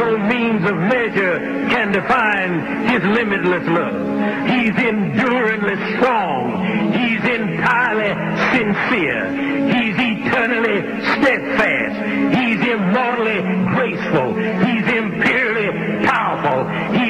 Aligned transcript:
No 0.00 0.16
means 0.16 0.64
of 0.64 0.76
measure 0.76 1.38
can 1.68 1.92
define 1.92 2.88
his 2.88 3.02
limitless 3.04 3.68
love. 3.68 4.48
He's 4.48 4.72
enduringly 4.72 5.76
strong. 5.96 6.64
He's 6.96 7.20
entirely 7.20 8.08
sincere. 8.56 9.28
He's 9.68 9.96
eternally 10.00 10.80
steadfast. 11.20 11.96
He's 12.34 12.60
immortally 12.64 13.40
graceful. 13.76 14.28
He's 14.64 14.88
imperially 14.88 16.06
powerful. 16.06 16.64
He's 16.98 17.09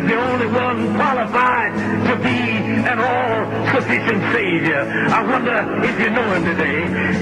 the 0.07 0.15
only 0.15 0.47
one 0.47 0.95
qualified 0.95 1.73
to 2.07 2.15
be 2.17 2.39
an 2.89 2.99
all-sufficient 2.99 4.21
Savior. 4.33 4.81
I 5.09 5.21
wonder 5.23 5.57
if 5.83 5.99
you 5.99 6.09
know 6.09 6.33
him 6.33 6.43
today. 6.45 6.81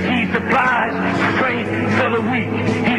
He 0.09 0.31
supplies 0.31 0.93
strength 1.35 1.71
for 1.99 2.09
the 2.15 2.21
weak. 2.21 2.49
He's 2.87 2.98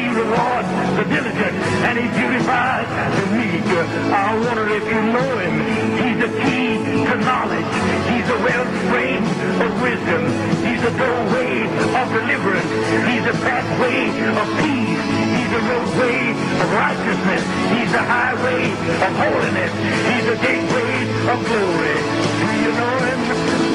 He 0.11 0.17
rewards 0.19 0.67
the 0.99 1.05
diligent. 1.07 1.55
And 1.87 1.95
he 1.95 2.03
purifies 2.11 2.83
the 3.15 3.25
meek. 3.31 3.63
I 4.11 4.35
wonder 4.43 4.67
if 4.75 4.83
you 4.83 4.99
know 5.07 5.31
him. 5.39 5.55
He's 6.03 6.19
the 6.19 6.31
key 6.35 6.75
to 7.07 7.15
knowledge. 7.15 7.71
He's 8.11 8.27
a 8.27 8.39
wellspring 8.43 9.23
of 9.63 9.71
wisdom. 9.79 10.21
He's 10.67 10.83
a 10.83 10.91
doorway 10.99 11.63
of 11.95 12.05
deliverance. 12.11 12.71
He's 13.07 13.23
a 13.23 13.35
pathway 13.39 14.11
of 14.35 14.47
peace. 14.59 14.99
He's 15.31 15.51
a 15.55 15.61
roadway 15.71 16.35
of 16.59 16.67
righteousness. 16.75 17.43
He's 17.71 17.93
a 17.95 18.03
highway 18.03 18.67
of 18.67 19.11
holiness. 19.15 19.71
He's 20.11 20.27
a 20.27 20.37
gateway 20.43 20.91
of 21.31 21.39
glory. 21.39 21.99
Do 22.35 22.47
you 22.59 22.71
know 22.75 22.95
him? 22.99 23.19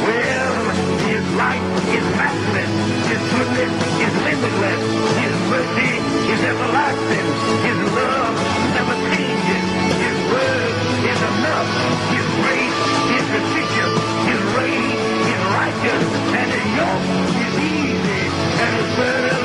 Well, 0.04 0.52
his 1.00 1.24
light 1.40 1.64
is 1.96 2.04
matchless. 2.20 2.72
His 3.08 3.22
goodness 3.24 3.72
is 4.04 4.15
limitless. 4.36 4.82
His 5.16 5.36
mercy 5.50 5.92
is 6.32 6.40
everlasting. 6.44 7.28
His 7.66 7.78
love 7.96 8.34
never 8.76 8.96
changes. 9.14 9.64
His 10.04 10.18
word 10.32 10.72
is 11.10 11.20
enough. 11.32 11.68
His 12.12 12.26
grace 12.40 12.80
is 13.16 13.24
sufficient. 13.32 13.94
His 14.28 14.40
reign 14.56 14.92
is 15.32 15.40
righteous. 15.56 16.04
And 16.36 16.48
his 16.52 16.66
yoke 16.76 17.06
is 17.46 17.54
easy. 17.64 18.22
And 18.60 18.72
his 18.76 18.96
burden 18.96 19.35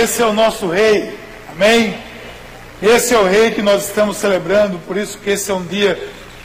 esse 0.00 0.22
é 0.22 0.26
o 0.26 0.32
nosso 0.32 0.66
rei, 0.66 1.14
amém? 1.52 1.94
Esse 2.82 3.14
é 3.14 3.18
o 3.18 3.24
rei 3.24 3.50
que 3.50 3.60
nós 3.60 3.86
estamos 3.86 4.16
celebrando, 4.16 4.78
por 4.86 4.96
isso 4.96 5.18
que 5.18 5.28
esse 5.28 5.50
é 5.50 5.54
um 5.54 5.62
dia 5.62 5.98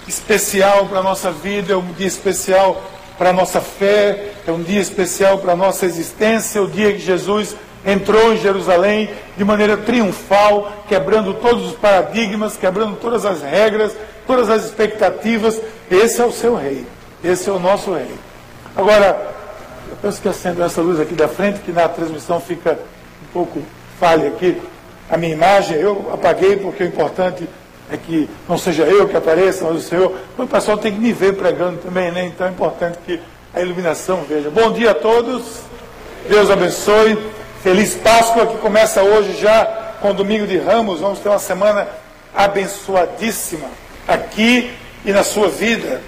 especial 0.05 0.87
para 0.87 0.99
a 0.99 1.03
nossa 1.03 1.31
vida, 1.31 1.71
é 1.71 1.77
um 1.77 1.93
dia 1.93 2.07
especial 2.07 2.83
para 3.17 3.29
a 3.29 3.33
nossa 3.33 3.61
fé, 3.61 4.31
é 4.45 4.51
um 4.51 4.61
dia 4.61 4.81
especial 4.81 5.37
para 5.37 5.53
a 5.53 5.55
nossa 5.55 5.85
existência, 5.85 6.59
é 6.59 6.61
o 6.61 6.67
dia 6.67 6.91
que 6.91 6.99
Jesus 6.99 7.55
entrou 7.85 8.33
em 8.33 8.37
Jerusalém 8.37 9.09
de 9.37 9.45
maneira 9.45 9.77
triunfal, 9.77 10.83
quebrando 10.89 11.33
todos 11.35 11.65
os 11.65 11.77
paradigmas, 11.77 12.57
quebrando 12.57 12.97
todas 12.97 13.25
as 13.25 13.41
regras, 13.41 13.95
todas 14.27 14.49
as 14.49 14.65
expectativas. 14.65 15.61
Esse 15.89 16.19
é 16.19 16.25
o 16.25 16.31
seu 16.31 16.55
rei, 16.57 16.85
esse 17.23 17.49
é 17.49 17.53
o 17.53 17.59
nosso 17.59 17.93
rei. 17.93 18.11
Agora, 18.75 19.33
eu 19.89 19.95
penso 20.01 20.21
que 20.21 20.27
acendo 20.27 20.61
essa 20.61 20.81
luz 20.81 20.99
aqui 20.99 21.13
da 21.13 21.29
frente, 21.29 21.61
que 21.61 21.71
na 21.71 21.87
transmissão 21.87 22.41
fica 22.41 22.77
pouco 23.35 23.61
falha 23.99 24.29
aqui, 24.29 24.61
a 25.09 25.17
minha 25.17 25.33
imagem, 25.33 25.77
eu 25.77 26.09
apaguei 26.13 26.55
porque 26.55 26.83
o 26.83 26.87
importante 26.87 27.47
é 27.91 27.97
que 27.97 28.29
não 28.47 28.57
seja 28.57 28.83
eu 28.83 29.09
que 29.09 29.17
apareça, 29.17 29.65
mas 29.65 29.75
o 29.75 29.81
Senhor. 29.81 30.15
O 30.37 30.47
pessoal 30.47 30.77
tem 30.77 30.93
que 30.93 30.99
me 30.99 31.11
ver 31.11 31.35
pregando 31.35 31.79
também, 31.79 32.11
né? 32.11 32.25
Então 32.25 32.47
é 32.47 32.49
importante 32.49 32.97
que 33.05 33.19
a 33.53 33.59
iluminação 33.59 34.23
veja. 34.27 34.49
Bom 34.49 34.71
dia 34.71 34.91
a 34.91 34.93
todos, 34.93 35.43
Deus 36.29 36.49
abençoe. 36.49 37.17
Feliz 37.61 37.95
Páscoa 37.95 38.47
que 38.47 38.57
começa 38.57 39.03
hoje 39.03 39.35
já 39.39 39.65
com 40.01 40.11
o 40.11 40.13
domingo 40.13 40.47
de 40.47 40.57
Ramos. 40.57 41.01
Vamos 41.01 41.19
ter 41.19 41.27
uma 41.27 41.37
semana 41.37 41.89
abençoadíssima 42.33 43.67
aqui 44.07 44.71
e 45.03 45.11
na 45.11 45.23
sua 45.23 45.49
vida. 45.49 46.01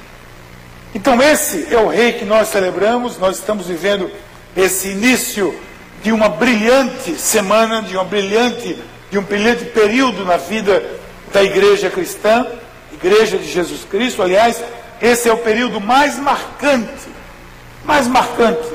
Então, 0.95 1.21
esse 1.21 1.73
é 1.73 1.77
o 1.77 1.87
rei 1.87 2.13
que 2.13 2.23
nós 2.23 2.47
celebramos. 2.47 3.19
Nós 3.19 3.37
estamos 3.37 3.67
vivendo 3.67 4.09
esse 4.55 4.89
início 4.89 5.53
de 6.07 6.13
uma 6.13 6.29
brilhante 6.29 7.19
semana, 7.19 7.81
de 7.81 7.97
uma 7.97 8.05
brilhante, 8.05 8.77
de 9.11 9.19
um 9.19 9.23
brilhante 9.23 9.65
período 9.65 10.23
na 10.23 10.37
vida 10.37 10.81
da 11.33 11.43
igreja 11.43 11.89
cristã, 11.89 12.47
igreja 12.93 13.37
de 13.37 13.51
Jesus 13.51 13.83
Cristo. 13.83 14.23
Aliás, 14.23 14.63
esse 15.01 15.27
é 15.27 15.33
o 15.33 15.37
período 15.39 15.81
mais 15.81 16.17
marcante, 16.17 17.09
mais 17.83 18.07
marcante 18.07 18.69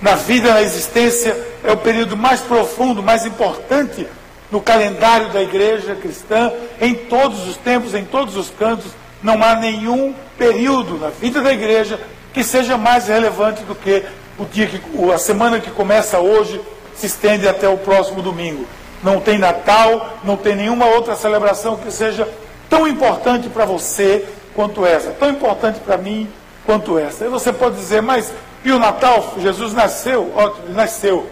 na 0.00 0.14
vida, 0.14 0.54
na 0.54 0.62
existência, 0.62 1.36
é 1.62 1.70
o 1.70 1.76
período 1.76 2.16
mais 2.16 2.40
profundo, 2.40 3.02
mais 3.02 3.26
importante 3.26 4.06
no 4.50 4.58
calendário 4.58 5.28
da 5.34 5.42
igreja 5.42 5.94
cristã, 5.94 6.50
em 6.80 6.94
todos 6.94 7.46
os 7.46 7.58
tempos, 7.58 7.94
em 7.94 8.06
todos 8.06 8.38
os 8.38 8.48
cantos. 8.48 8.90
Não 9.22 9.42
há 9.42 9.54
nenhum 9.54 10.14
período 10.38 10.96
na 10.96 11.10
vida 11.10 11.42
da 11.42 11.52
igreja 11.52 12.00
que 12.32 12.42
seja 12.42 12.78
mais 12.78 13.08
relevante 13.08 13.62
do 13.64 13.74
que 13.74 14.02
o 14.38 14.44
dia 14.44 14.66
que 14.66 14.80
a 15.12 15.18
semana 15.18 15.60
que 15.60 15.70
começa 15.70 16.18
hoje 16.18 16.60
se 16.94 17.06
estende 17.06 17.48
até 17.48 17.68
o 17.68 17.78
próximo 17.78 18.22
domingo. 18.22 18.66
Não 19.02 19.20
tem 19.20 19.38
Natal, 19.38 20.18
não 20.24 20.36
tem 20.36 20.56
nenhuma 20.56 20.86
outra 20.86 21.14
celebração 21.14 21.76
que 21.76 21.90
seja 21.90 22.28
tão 22.68 22.88
importante 22.88 23.48
para 23.48 23.64
você 23.64 24.26
quanto 24.54 24.86
essa, 24.86 25.10
tão 25.10 25.30
importante 25.30 25.80
para 25.80 25.96
mim 25.96 26.28
quanto 26.64 26.98
essa. 26.98 27.24
Aí 27.24 27.30
você 27.30 27.52
pode 27.52 27.76
dizer, 27.76 28.00
mas 28.00 28.32
e 28.64 28.72
o 28.72 28.78
Natal? 28.78 29.34
Jesus 29.38 29.74
nasceu, 29.74 30.32
ótimo, 30.34 30.66
ele 30.66 30.74
nasceu. 30.74 31.28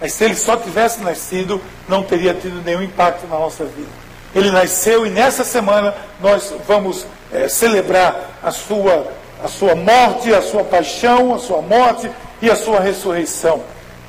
Mas 0.00 0.14
se 0.14 0.24
ele 0.24 0.34
só 0.34 0.56
tivesse 0.56 1.00
nascido, 1.02 1.60
não 1.86 2.02
teria 2.02 2.32
tido 2.32 2.62
nenhum 2.64 2.82
impacto 2.82 3.26
na 3.26 3.38
nossa 3.38 3.64
vida. 3.64 3.90
Ele 4.34 4.50
nasceu 4.50 5.06
e 5.06 5.10
nessa 5.10 5.44
semana 5.44 5.94
nós 6.20 6.54
vamos 6.66 7.06
é, 7.30 7.48
celebrar 7.48 8.38
a 8.42 8.50
sua, 8.50 9.12
a 9.42 9.48
sua 9.48 9.74
morte, 9.74 10.32
a 10.32 10.42
sua 10.42 10.64
paixão, 10.64 11.34
a 11.34 11.38
sua 11.38 11.60
morte 11.60 12.10
e 12.40 12.50
a 12.50 12.56
sua 12.56 12.80
ressurreição. 12.80 13.62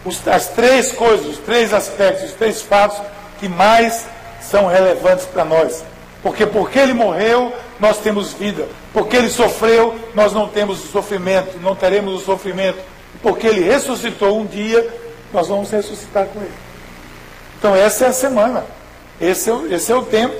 Os, 0.05 0.25
as 0.27 0.47
três 0.49 0.91
coisas, 0.91 1.25
os 1.25 1.37
três 1.39 1.73
aspectos, 1.73 2.25
os 2.25 2.33
três 2.33 2.61
fatos 2.61 2.99
que 3.39 3.47
mais 3.47 4.05
são 4.41 4.67
relevantes 4.67 5.25
para 5.25 5.43
nós. 5.45 5.83
Porque 6.21 6.45
porque 6.45 6.79
ele 6.79 6.93
morreu, 6.93 7.53
nós 7.79 7.97
temos 7.97 8.33
vida. 8.33 8.67
Porque 8.93 9.17
ele 9.17 9.29
sofreu, 9.29 9.95
nós 10.13 10.33
não 10.33 10.47
temos 10.47 10.83
o 10.83 10.87
sofrimento, 10.87 11.59
não 11.61 11.75
teremos 11.75 12.21
o 12.21 12.25
sofrimento. 12.25 12.79
Porque 13.21 13.47
ele 13.47 13.61
ressuscitou 13.61 14.39
um 14.39 14.45
dia, 14.45 14.87
nós 15.31 15.47
vamos 15.47 15.71
ressuscitar 15.71 16.25
com 16.27 16.39
ele. 16.39 16.53
Então 17.57 17.75
essa 17.75 18.05
é 18.05 18.07
a 18.09 18.13
semana. 18.13 18.65
Esse 19.19 19.49
é, 19.49 19.53
esse 19.71 19.91
é 19.91 19.95
o 19.95 20.03
tempo. 20.03 20.35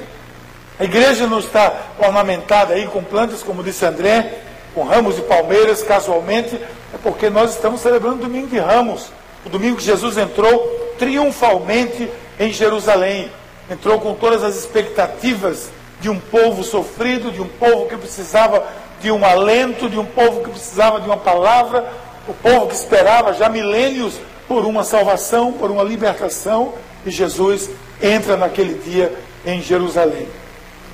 A 0.79 0.83
igreja 0.83 1.27
não 1.27 1.39
está 1.39 1.73
ornamentada 1.99 2.73
aí 2.73 2.87
com 2.87 3.03
plantas, 3.03 3.43
como 3.43 3.63
disse 3.63 3.85
André, 3.85 4.39
com 4.73 4.83
ramos 4.83 5.15
de 5.15 5.21
palmeiras, 5.23 5.83
casualmente, 5.83 6.55
é 6.55 6.97
porque 7.01 7.29
nós 7.29 7.51
estamos 7.51 7.81
celebrando 7.81 8.17
o 8.17 8.23
domingo 8.27 8.47
de 8.47 8.59
ramos. 8.59 9.11
O 9.45 9.49
domingo 9.49 9.77
que 9.77 9.83
Jesus 9.83 10.17
entrou 10.17 10.93
triunfalmente 10.97 12.09
em 12.39 12.51
Jerusalém 12.51 13.29
entrou 13.69 13.99
com 13.99 14.13
todas 14.13 14.43
as 14.43 14.55
expectativas 14.55 15.69
de 16.01 16.09
um 16.09 16.19
povo 16.19 16.63
sofrido, 16.63 17.31
de 17.31 17.41
um 17.41 17.47
povo 17.47 17.87
que 17.87 17.95
precisava 17.95 18.63
de 19.01 19.11
um 19.11 19.25
alento, 19.25 19.89
de 19.89 19.97
um 19.97 20.05
povo 20.05 20.43
que 20.43 20.49
precisava 20.49 20.99
de 20.99 21.07
uma 21.07 21.17
palavra, 21.17 21.89
o 22.27 22.33
povo 22.33 22.67
que 22.67 22.75
esperava 22.75 23.33
já 23.33 23.49
milênios 23.49 24.15
por 24.47 24.65
uma 24.65 24.83
salvação, 24.83 25.53
por 25.53 25.71
uma 25.71 25.83
libertação, 25.83 26.73
e 27.05 27.11
Jesus 27.11 27.69
entra 28.01 28.37
naquele 28.37 28.75
dia 28.75 29.13
em 29.45 29.61
Jerusalém. 29.61 30.27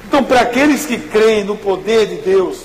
Então, 0.08 0.24
para 0.24 0.42
aqueles 0.42 0.86
que 0.86 0.98
creem 0.98 1.44
no 1.44 1.56
poder 1.56 2.08
de 2.08 2.16
Deus, 2.16 2.64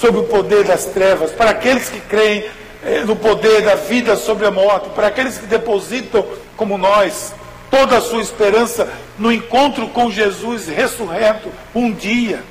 sobre 0.00 0.20
o 0.20 0.24
poder 0.24 0.64
das 0.64 0.86
trevas, 0.86 1.32
para 1.32 1.50
aqueles 1.50 1.88
que 1.88 2.00
creem 2.00 2.44
eh, 2.84 3.02
no 3.04 3.16
poder 3.16 3.62
da 3.62 3.74
vida 3.74 4.16
sobre 4.16 4.46
a 4.46 4.50
morte, 4.50 4.90
para 4.90 5.06
aqueles 5.06 5.38
que 5.38 5.46
depositam, 5.46 6.24
como 6.56 6.76
nós, 6.76 7.34
toda 7.70 7.96
a 7.98 8.00
sua 8.00 8.20
esperança 8.20 8.88
no 9.18 9.32
encontro 9.32 9.88
com 9.88 10.10
Jesus 10.10 10.68
ressurreto, 10.68 11.50
um 11.74 11.92
dia. 11.92 12.42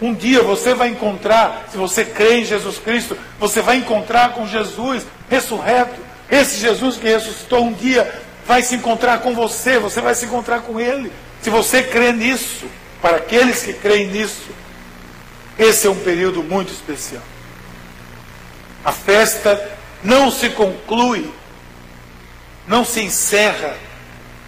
Um 0.00 0.12
dia 0.12 0.42
você 0.42 0.74
vai 0.74 0.88
encontrar, 0.88 1.66
se 1.70 1.76
você 1.76 2.04
crê 2.04 2.40
em 2.40 2.44
Jesus 2.44 2.78
Cristo, 2.78 3.16
você 3.38 3.62
vai 3.62 3.76
encontrar 3.76 4.32
com 4.32 4.46
Jesus 4.46 5.06
ressurreto. 5.30 6.00
Esse 6.30 6.58
Jesus 6.58 6.96
que 6.96 7.06
ressuscitou 7.06 7.64
um 7.64 7.72
dia 7.72 8.12
vai 8.46 8.62
se 8.62 8.74
encontrar 8.74 9.20
com 9.20 9.34
você, 9.34 9.78
você 9.78 10.00
vai 10.00 10.14
se 10.14 10.24
encontrar 10.24 10.62
com 10.62 10.80
Ele. 10.80 11.12
Se 11.40 11.50
você 11.50 11.82
crê 11.82 12.12
nisso, 12.12 12.66
para 13.00 13.18
aqueles 13.18 13.62
que 13.62 13.72
creem 13.72 14.08
nisso, 14.08 14.50
esse 15.62 15.86
é 15.86 15.90
um 15.90 15.98
período 15.98 16.42
muito 16.42 16.72
especial. 16.72 17.22
A 18.84 18.92
festa 18.92 19.70
não 20.02 20.30
se 20.30 20.50
conclui, 20.50 21.30
não 22.66 22.84
se 22.84 23.00
encerra 23.00 23.76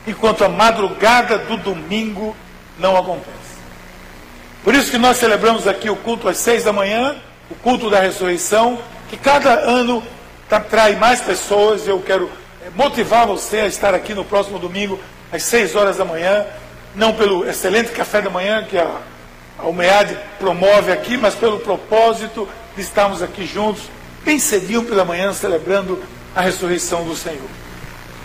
enquanto 0.07 0.45
a 0.45 0.49
madrugada 0.49 1.39
do 1.39 1.57
domingo 1.57 2.37
não 2.79 2.97
acontece. 2.97 3.33
Por 4.63 4.75
isso 4.75 4.91
que 4.91 4.99
nós 4.99 5.19
celebramos 5.19 5.69
aqui 5.69 5.89
o 5.89 5.97
culto 5.97 6.29
às 6.29 6.39
seis 6.39 6.65
da 6.65 6.73
manhã, 6.73 7.17
o 7.51 7.55
culto 7.55 7.89
da 7.91 8.01
ressurreição, 8.01 8.79
que 9.09 9.17
cada 9.17 9.53
ano 9.61 10.03
atrai 10.51 10.97
mais 10.97 11.21
pessoas. 11.21 11.87
Eu 11.87 12.01
quero 12.01 12.31
eh, 12.63 12.71
motivar 12.75 13.27
você 13.27 13.61
a 13.61 13.67
estar 13.67 13.95
aqui 13.95 14.15
no 14.15 14.25
próximo 14.25 14.59
domingo 14.59 14.99
às 15.33 15.43
seis 15.43 15.75
horas 15.75 15.97
da 15.97 16.05
manhã, 16.05 16.47
não 16.95 17.13
pelo 17.13 17.47
excelente 17.49 17.91
café 17.91 18.23
da 18.23 18.31
manhã 18.31 18.65
que 18.65 18.79
a, 18.79 18.89
a 19.65 19.69
UMEAD 19.69 20.19
promove 20.39 20.93
aqui, 20.93 21.17
mas 21.17 21.35
pelo 21.35 21.59
propósito 21.59 22.47
de 22.77 22.83
estarmos 22.83 23.23
aqui 23.23 23.47
juntos, 23.47 23.85
bem 24.23 24.39
cedinho 24.39 24.85
pela 24.85 25.07
manhã, 25.07 25.33
celebrando 25.33 26.03
a 26.37 26.43
ressurreição 26.43 27.03
do 27.05 27.17
Senhor. 27.17 27.49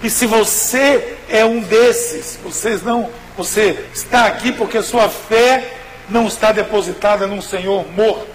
E 0.03 0.09
se 0.09 0.25
você 0.25 1.17
é 1.29 1.45
um 1.45 1.61
desses, 1.61 2.37
vocês 2.43 2.83
não, 2.83 3.09
você 3.37 3.85
está 3.93 4.25
aqui 4.25 4.51
porque 4.51 4.81
sua 4.81 5.07
fé 5.07 5.77
não 6.09 6.27
está 6.27 6.51
depositada 6.51 7.25
num 7.25 7.41
Senhor 7.41 7.87
morto, 7.93 8.27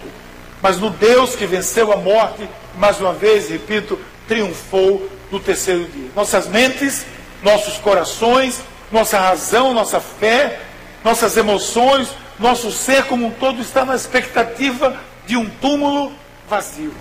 mas 0.59 0.79
no 0.79 0.89
Deus 0.89 1.35
que 1.35 1.45
venceu 1.45 1.91
a 1.91 1.97
morte, 1.97 2.49
mais 2.75 2.99
uma 2.99 3.13
vez, 3.13 3.49
repito, 3.49 3.99
triunfou 4.27 5.07
no 5.31 5.39
terceiro 5.39 5.85
dia. 5.85 6.09
Nossas 6.15 6.47
mentes, 6.47 7.05
nossos 7.43 7.77
corações, 7.77 8.61
nossa 8.91 9.19
razão, 9.19 9.75
nossa 9.75 9.99
fé, 9.99 10.59
nossas 11.03 11.37
emoções, 11.37 12.09
nosso 12.39 12.71
ser 12.71 13.05
como 13.05 13.27
um 13.27 13.31
todo 13.31 13.61
está 13.61 13.85
na 13.85 13.95
expectativa 13.95 14.99
de 15.25 15.37
um 15.37 15.49
túmulo 15.49 16.11
vazio. 16.49 16.93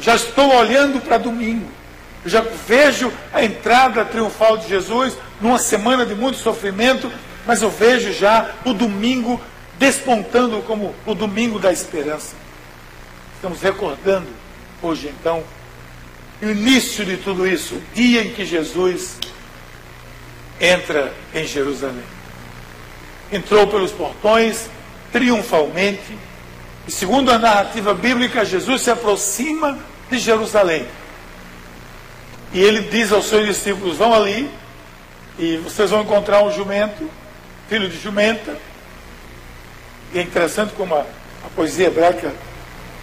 Já 0.00 0.14
estou 0.14 0.54
olhando 0.54 1.00
para 1.00 1.18
domingo. 1.18 1.68
Já 2.24 2.42
vejo 2.66 3.12
a 3.32 3.44
entrada 3.44 4.04
triunfal 4.04 4.58
de 4.58 4.68
Jesus 4.68 5.16
numa 5.40 5.58
semana 5.58 6.04
de 6.04 6.14
muito 6.14 6.38
sofrimento, 6.38 7.10
mas 7.46 7.62
eu 7.62 7.70
vejo 7.70 8.12
já 8.12 8.50
o 8.64 8.74
domingo 8.74 9.40
despontando 9.78 10.62
como 10.62 10.94
o 11.06 11.14
domingo 11.14 11.58
da 11.58 11.72
esperança. 11.72 12.34
Estamos 13.34 13.60
recordando 13.62 14.28
hoje 14.82 15.12
então 15.18 15.42
o 16.42 16.46
início 16.46 17.04
de 17.04 17.16
tudo 17.18 17.46
isso, 17.46 17.74
o 17.74 17.82
dia 17.94 18.22
em 18.22 18.32
que 18.32 18.44
Jesus 18.44 19.18
entra 20.60 21.12
em 21.34 21.46
Jerusalém. 21.46 22.19
Entrou 23.32 23.66
pelos 23.66 23.92
portões 23.92 24.68
triunfalmente, 25.12 26.16
e 26.86 26.90
segundo 26.90 27.30
a 27.30 27.38
narrativa 27.38 27.94
bíblica, 27.94 28.44
Jesus 28.44 28.82
se 28.82 28.90
aproxima 28.90 29.78
de 30.10 30.18
Jerusalém 30.18 30.86
e 32.52 32.60
ele 32.60 32.82
diz 32.82 33.12
aos 33.12 33.26
seus 33.26 33.46
discípulos: 33.46 33.96
vão 33.96 34.12
ali 34.12 34.50
e 35.38 35.56
vocês 35.58 35.90
vão 35.90 36.02
encontrar 36.02 36.42
um 36.42 36.52
jumento, 36.52 37.08
filho 37.68 37.88
de 37.88 37.98
jumenta. 37.98 38.56
E 40.12 40.18
é 40.18 40.22
interessante 40.22 40.72
como 40.74 40.94
a, 40.94 41.00
a 41.00 41.48
poesia 41.54 41.86
hebraica 41.86 42.32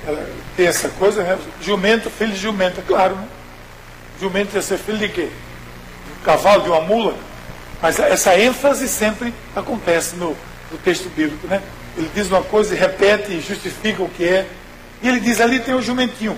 ela 0.05 0.29
tem 0.55 0.67
essa 0.67 0.89
coisa, 0.89 1.23
né? 1.23 1.37
Jumento, 1.61 2.09
filho 2.09 2.33
de 2.33 2.39
jumenta, 2.39 2.81
claro, 2.81 3.15
né? 3.15 3.27
Jumento 4.19 4.55
ia 4.55 4.61
ser 4.61 4.77
filho 4.77 4.97
de 4.97 5.09
quê? 5.09 5.29
Um 6.19 6.23
cavalo, 6.23 6.63
de 6.63 6.69
uma 6.69 6.81
mula. 6.81 7.15
Mas 7.81 7.99
essa 7.99 8.37
ênfase 8.37 8.87
sempre 8.87 9.33
acontece 9.55 10.15
no, 10.15 10.35
no 10.71 10.77
texto 10.83 11.09
bíblico, 11.09 11.47
né? 11.47 11.61
Ele 11.95 12.09
diz 12.13 12.27
uma 12.27 12.43
coisa 12.43 12.75
e 12.75 12.77
repete 12.77 13.31
e 13.31 13.41
justifica 13.41 14.03
o 14.03 14.09
que 14.09 14.23
é. 14.23 14.47
E 15.01 15.07
ele 15.07 15.19
diz: 15.19 15.39
ali 15.39 15.59
tem 15.59 15.75
um 15.75 15.81
jumentinho. 15.81 16.37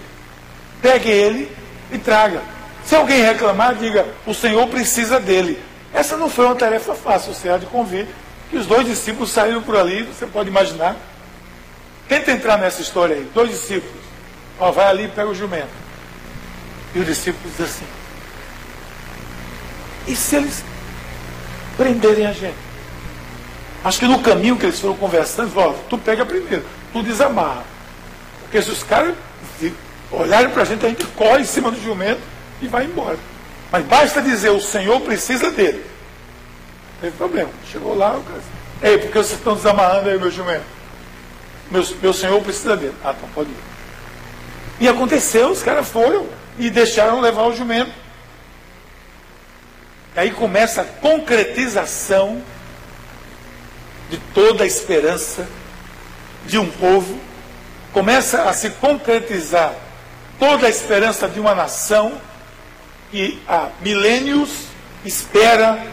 Pegue 0.81 1.09
ele 1.09 1.51
e 1.91 1.97
traga. 1.97 2.41
Se 2.85 2.95
alguém 2.95 3.21
reclamar, 3.21 3.75
diga: 3.75 4.05
o 4.25 4.33
Senhor 4.33 4.67
precisa 4.67 5.19
dele. 5.19 5.61
Essa 5.93 6.17
não 6.17 6.29
foi 6.29 6.45
uma 6.45 6.55
tarefa 6.55 6.93
fácil, 6.93 7.33
você 7.33 7.49
há 7.49 7.57
de 7.57 7.65
convir 7.65 8.07
que 8.49 8.57
os 8.57 8.65
dois 8.65 8.85
discípulos 8.85 9.31
saíram 9.31 9.61
por 9.61 9.75
ali, 9.75 10.03
você 10.03 10.25
pode 10.25 10.49
imaginar. 10.49 10.95
Tenta 12.07 12.31
entrar 12.31 12.57
nessa 12.57 12.81
história 12.81 13.15
aí. 13.15 13.29
Dois 13.33 13.51
discípulos. 13.51 14.03
Ó, 14.59 14.71
vai 14.71 14.87
ali 14.87 15.05
e 15.05 15.07
pega 15.09 15.29
o 15.29 15.35
jumento. 15.35 15.69
E 16.95 16.99
o 16.99 17.05
discípulo 17.05 17.51
diz 17.55 17.65
assim: 17.65 17.85
E 20.07 20.15
se 20.15 20.35
eles 20.35 20.63
prenderem 21.79 22.27
a 22.27 22.33
gente? 22.33 22.57
Acho 23.85 23.99
que 23.99 24.07
no 24.07 24.19
caminho 24.19 24.57
que 24.57 24.65
eles 24.65 24.79
foram 24.81 24.97
conversando, 24.97 25.57
ó, 25.57 25.73
tu 25.89 25.97
pega 25.97 26.25
primeiro, 26.25 26.65
tu 26.91 27.01
desamarra. 27.01 27.63
Porque 28.41 28.61
se 28.61 28.69
os 28.69 28.83
caras 28.83 29.15
olharem 30.11 30.49
para 30.49 30.63
a 30.63 30.65
gente, 30.65 30.85
a 30.85 30.89
gente 30.89 31.05
corre 31.05 31.39
em 31.39 31.45
cima 31.45 31.71
do 31.71 31.81
jumento 31.81 32.19
e 32.61 32.67
vai 32.67 32.83
embora. 32.83 33.17
Mas 33.71 33.85
basta 33.85 34.21
dizer, 34.21 34.49
o 34.49 34.59
Senhor 34.59 34.99
precisa 34.99 35.51
dele. 35.51 35.85
Não 36.95 37.01
teve 37.01 37.15
problema. 37.15 37.49
Chegou 37.71 37.95
lá, 37.95 38.17
o 38.17 38.23
cara 38.23 38.41
Ei, 38.81 38.97
por 38.97 39.11
que 39.11 39.17
vocês 39.17 39.37
estão 39.37 39.55
desamarrando 39.55 40.09
aí 40.09 40.19
meu 40.19 40.31
jumento? 40.31 40.63
Meu, 41.71 41.85
meu 42.01 42.13
Senhor 42.13 42.41
precisa 42.41 42.75
dele. 42.75 42.95
Ah, 43.03 43.13
então 43.15 43.29
pode 43.33 43.49
ir. 43.49 43.55
E 44.81 44.87
aconteceu, 44.87 45.49
os 45.49 45.61
caras 45.61 45.87
foram 45.87 46.25
e 46.57 46.69
deixaram 46.69 47.21
levar 47.21 47.43
o 47.43 47.55
jumento. 47.55 47.91
Aí 50.19 50.31
começa 50.31 50.81
a 50.81 50.83
concretização 50.83 52.43
de 54.09 54.17
toda 54.33 54.65
a 54.65 54.67
esperança 54.67 55.47
de 56.45 56.57
um 56.57 56.69
povo, 56.69 57.17
começa 57.93 58.43
a 58.43 58.51
se 58.51 58.69
concretizar 58.71 59.73
toda 60.37 60.67
a 60.67 60.69
esperança 60.69 61.25
de 61.25 61.39
uma 61.39 61.55
nação 61.55 62.19
que 63.09 63.41
há 63.47 63.69
milênios 63.79 64.65
espera 65.05 65.87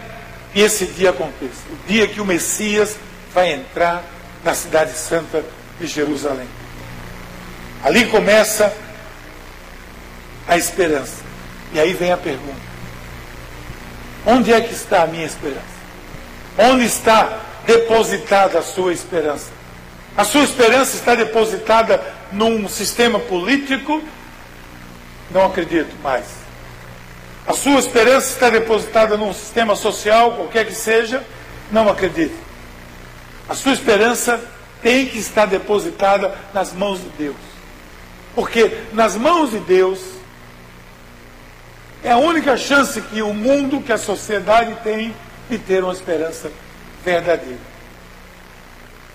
que 0.52 0.59
esse 0.59 0.87
dia 0.87 1.11
aconteça. 1.11 1.62
O 1.71 1.87
dia 1.87 2.09
que 2.09 2.21
o 2.21 2.25
Messias 2.25 2.97
vai 3.33 3.52
entrar 3.52 4.02
na 4.42 4.56
cidade 4.56 4.99
santa 4.99 5.45
de 5.78 5.87
Jerusalém. 5.87 6.49
Ali 7.85 8.06
começa 8.06 8.76
a 10.49 10.59
esperança. 10.59 11.23
E 11.73 11.78
aí 11.78 11.92
vem 11.92 12.11
a 12.11 12.16
pergunta: 12.16 12.65
onde 14.26 14.52
é 14.52 14.61
que 14.61 14.75
está 14.75 15.04
a 15.04 15.06
minha 15.06 15.25
esperança? 15.25 15.76
Onde 16.59 16.85
está 16.85 17.40
depositada 17.64 18.59
a 18.59 18.62
sua 18.62 18.92
esperança? 18.92 19.50
A 20.16 20.25
sua 20.25 20.42
esperança 20.42 20.97
está 20.97 21.14
depositada 21.14 22.02
num 22.33 22.68
sistema 22.68 23.18
político? 23.18 24.02
Não 25.30 25.47
acredito 25.47 25.95
mais. 26.02 26.25
A 27.47 27.52
sua 27.52 27.78
esperança 27.78 28.30
está 28.30 28.50
depositada 28.50 29.16
num 29.16 29.33
sistema 29.33 29.76
social, 29.76 30.33
qualquer 30.33 30.66
que 30.66 30.75
seja? 30.75 31.25
Não 31.71 31.88
acredito. 31.88 32.35
A 33.49 33.54
sua 33.54 33.73
esperança 33.73 34.40
tem 34.83 35.06
que 35.06 35.18
estar 35.18 35.47
depositada 35.47 36.35
nas 36.52 36.73
mãos 36.73 36.99
de 36.99 37.09
Deus. 37.11 37.37
Porque 38.35 38.78
nas 38.92 39.16
mãos 39.16 39.50
de 39.50 39.59
Deus 39.61 40.00
é 42.06 42.12
a 42.12 42.18
única 42.18 42.56
chance 42.56 43.00
que 43.00 43.20
o 43.20 43.34
mundo, 43.34 43.80
que 43.80 43.92
a 43.92 43.98
sociedade 43.98 44.76
tem 44.84 45.12
de 45.50 45.58
ter 45.58 45.82
uma 45.82 45.92
esperança 45.92 46.52
verdadeira. 47.04 47.58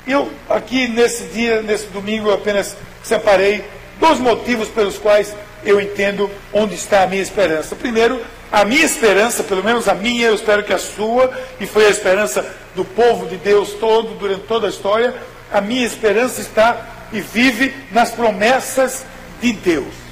Eu, 0.05 0.29
aqui 0.49 0.89
nesse 0.89 1.23
dia, 1.27 1.61
nesse 1.61 1.85
domingo, 1.87 2.29
apenas 2.33 2.75
separei 3.01 3.63
dois 3.97 4.19
motivos 4.19 4.67
pelos 4.67 4.97
quais 4.97 5.33
eu 5.63 5.79
entendo 5.79 6.29
onde 6.51 6.75
está 6.75 7.03
a 7.03 7.07
minha 7.07 7.21
esperança. 7.21 7.77
Primeiro, 7.77 8.21
a 8.51 8.65
minha 8.65 8.83
esperança, 8.83 9.41
pelo 9.41 9.63
menos 9.63 9.87
a 9.87 9.93
minha, 9.93 10.27
eu 10.27 10.35
espero 10.35 10.61
que 10.61 10.73
a 10.73 10.77
sua, 10.77 11.31
e 11.61 11.65
foi 11.65 11.85
a 11.85 11.91
esperança 11.91 12.45
do 12.75 12.83
povo 12.83 13.25
de 13.25 13.37
Deus 13.37 13.71
todo, 13.79 14.15
durante 14.15 14.43
toda 14.43 14.67
a 14.67 14.69
história, 14.69 15.15
a 15.49 15.61
minha 15.61 15.85
esperança 15.85 16.41
está 16.41 17.07
e 17.13 17.21
vive 17.21 17.73
nas 17.89 18.11
promessas 18.11 19.05
de 19.41 19.53
Deus. 19.53 20.10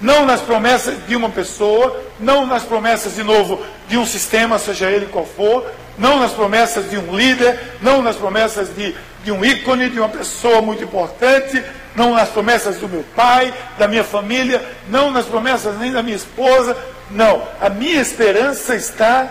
Não 0.00 0.24
nas 0.24 0.40
promessas 0.40 1.06
de 1.06 1.14
uma 1.14 1.28
pessoa, 1.28 2.02
não 2.18 2.46
nas 2.46 2.62
promessas, 2.62 3.14
de 3.14 3.22
novo, 3.22 3.62
de 3.86 3.98
um 3.98 4.06
sistema, 4.06 4.58
seja 4.58 4.90
ele 4.90 5.06
qual 5.06 5.26
for, 5.26 5.70
não 5.98 6.18
nas 6.18 6.32
promessas 6.32 6.88
de 6.88 6.96
um 6.96 7.14
líder, 7.14 7.76
não 7.82 8.00
nas 8.00 8.16
promessas 8.16 8.74
de, 8.74 8.94
de 9.22 9.30
um 9.30 9.44
ícone, 9.44 9.90
de 9.90 9.98
uma 9.98 10.08
pessoa 10.08 10.62
muito 10.62 10.82
importante, 10.82 11.62
não 11.94 12.14
nas 12.14 12.30
promessas 12.30 12.78
do 12.78 12.88
meu 12.88 13.04
pai, 13.14 13.52
da 13.78 13.86
minha 13.86 14.04
família, 14.04 14.64
não 14.88 15.10
nas 15.10 15.26
promessas 15.26 15.78
nem 15.78 15.92
da 15.92 16.02
minha 16.02 16.16
esposa. 16.16 16.76
Não, 17.10 17.46
a 17.60 17.68
minha 17.68 18.00
esperança 18.00 18.74
está 18.76 19.28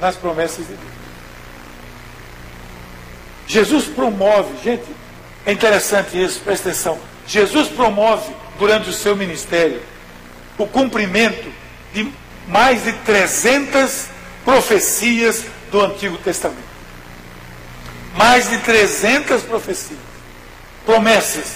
nas 0.00 0.16
promessas 0.16 0.66
de 0.66 0.72
Deus. 0.72 0.90
Jesus 3.46 3.86
promove, 3.86 4.54
gente, 4.62 4.84
é 5.44 5.52
interessante 5.52 6.22
isso, 6.22 6.40
presta 6.40 6.68
atenção. 6.68 6.98
Jesus 7.26 7.68
promove 7.68 8.32
durante 8.60 8.90
o 8.90 8.92
seu 8.92 9.16
ministério 9.16 9.80
o 10.58 10.66
cumprimento 10.66 11.50
de 11.94 12.12
mais 12.46 12.84
de 12.84 12.92
300 12.92 14.08
profecias 14.44 15.46
do 15.72 15.80
Antigo 15.80 16.18
Testamento. 16.18 16.68
Mais 18.14 18.50
de 18.50 18.58
300 18.58 19.42
profecias, 19.44 19.98
promessas 20.84 21.54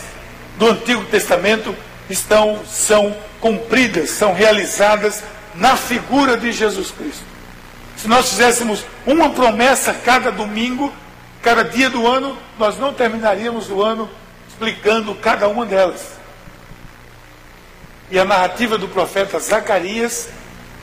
do 0.57 0.71
Antigo 0.71 1.05
Testamento 1.05 1.77
estão 2.09 2.65
são 2.65 3.15
cumpridas, 3.39 4.11
são 4.11 4.33
realizadas 4.33 5.23
na 5.55 5.77
figura 5.77 6.39
de 6.39 6.53
Jesus 6.53 6.91
Cristo. 6.91 7.25
Se 7.99 8.09
nós 8.09 8.31
fizéssemos 8.31 8.85
uma 9.05 9.29
promessa 9.31 9.93
cada 9.93 10.33
domingo, 10.33 10.91
cada 11.43 11.65
dia 11.65 11.91
do 11.91 12.07
ano, 12.07 12.39
nós 12.59 12.79
não 12.79 12.95
terminaríamos 12.95 13.71
o 13.71 13.83
ano 13.83 14.09
explicando 14.49 15.15
cada 15.17 15.47
uma 15.49 15.67
delas. 15.67 16.24
E 18.11 18.19
a 18.19 18.25
narrativa 18.25 18.77
do 18.77 18.89
profeta 18.89 19.39
Zacarias 19.39 20.29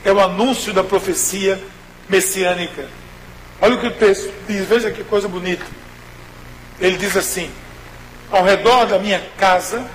é 0.04 0.12
o 0.12 0.20
anúncio 0.20 0.74
da 0.74 0.84
profecia 0.84 1.62
messiânica. 2.10 2.88
Olha 3.62 3.76
o 3.76 3.80
que 3.80 3.88
o 3.88 3.92
texto 3.92 4.34
diz, 4.48 4.66
veja 4.66 4.92
que 4.92 5.04
coisa 5.04 5.28
bonita. 5.28 5.66
Ele 6.80 6.98
diz 6.98 7.16
assim: 7.16 7.50
Ao 8.32 8.44
redor 8.44 8.88
da 8.88 8.98
minha 8.98 9.22
casa 9.38 9.86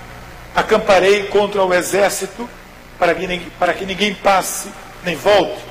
acamparei 0.55 1.23
contra 1.23 1.63
o 1.63 1.73
exército, 1.73 2.49
para 2.97 3.13
que, 3.13 3.27
ninguém, 3.27 3.51
para 3.59 3.73
que 3.73 3.85
ninguém 3.85 4.13
passe 4.13 4.69
nem 5.03 5.15
volte. 5.15 5.61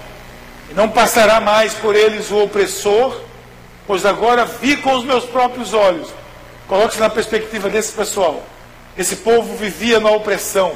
E 0.70 0.74
não 0.74 0.88
passará 0.88 1.40
mais 1.40 1.74
por 1.74 1.94
eles 1.94 2.30
o 2.30 2.42
opressor, 2.42 3.20
pois 3.86 4.04
agora 4.04 4.44
vi 4.44 4.76
com 4.76 4.94
os 4.94 5.04
meus 5.04 5.24
próprios 5.24 5.72
olhos. 5.72 6.08
Coloque-se 6.68 7.00
na 7.00 7.08
perspectiva 7.08 7.68
desse 7.68 7.92
pessoal. 7.92 8.44
Esse 8.96 9.16
povo 9.16 9.56
vivia 9.56 10.00
na 10.00 10.10
opressão. 10.10 10.72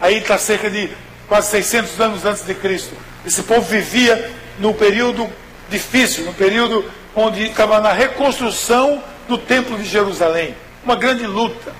Aí 0.00 0.18
está 0.18 0.38
cerca 0.38 0.70
de 0.70 0.90
quase 1.28 1.50
600 1.50 2.00
anos 2.00 2.24
antes 2.24 2.44
de 2.44 2.54
Cristo. 2.54 2.94
Esse 3.24 3.42
povo 3.42 3.62
vivia 3.62 4.30
no 4.58 4.74
período 4.74 5.30
difícil, 5.70 6.24
no 6.24 6.34
período 6.34 6.84
onde 7.14 7.44
estava 7.44 7.80
na 7.80 7.92
reconstrução 7.92 9.02
do 9.28 9.38
Templo 9.38 9.76
de 9.78 9.84
Jerusalém. 9.84 10.54
Uma 10.84 10.96
grande 10.96 11.26
luta. 11.26 11.72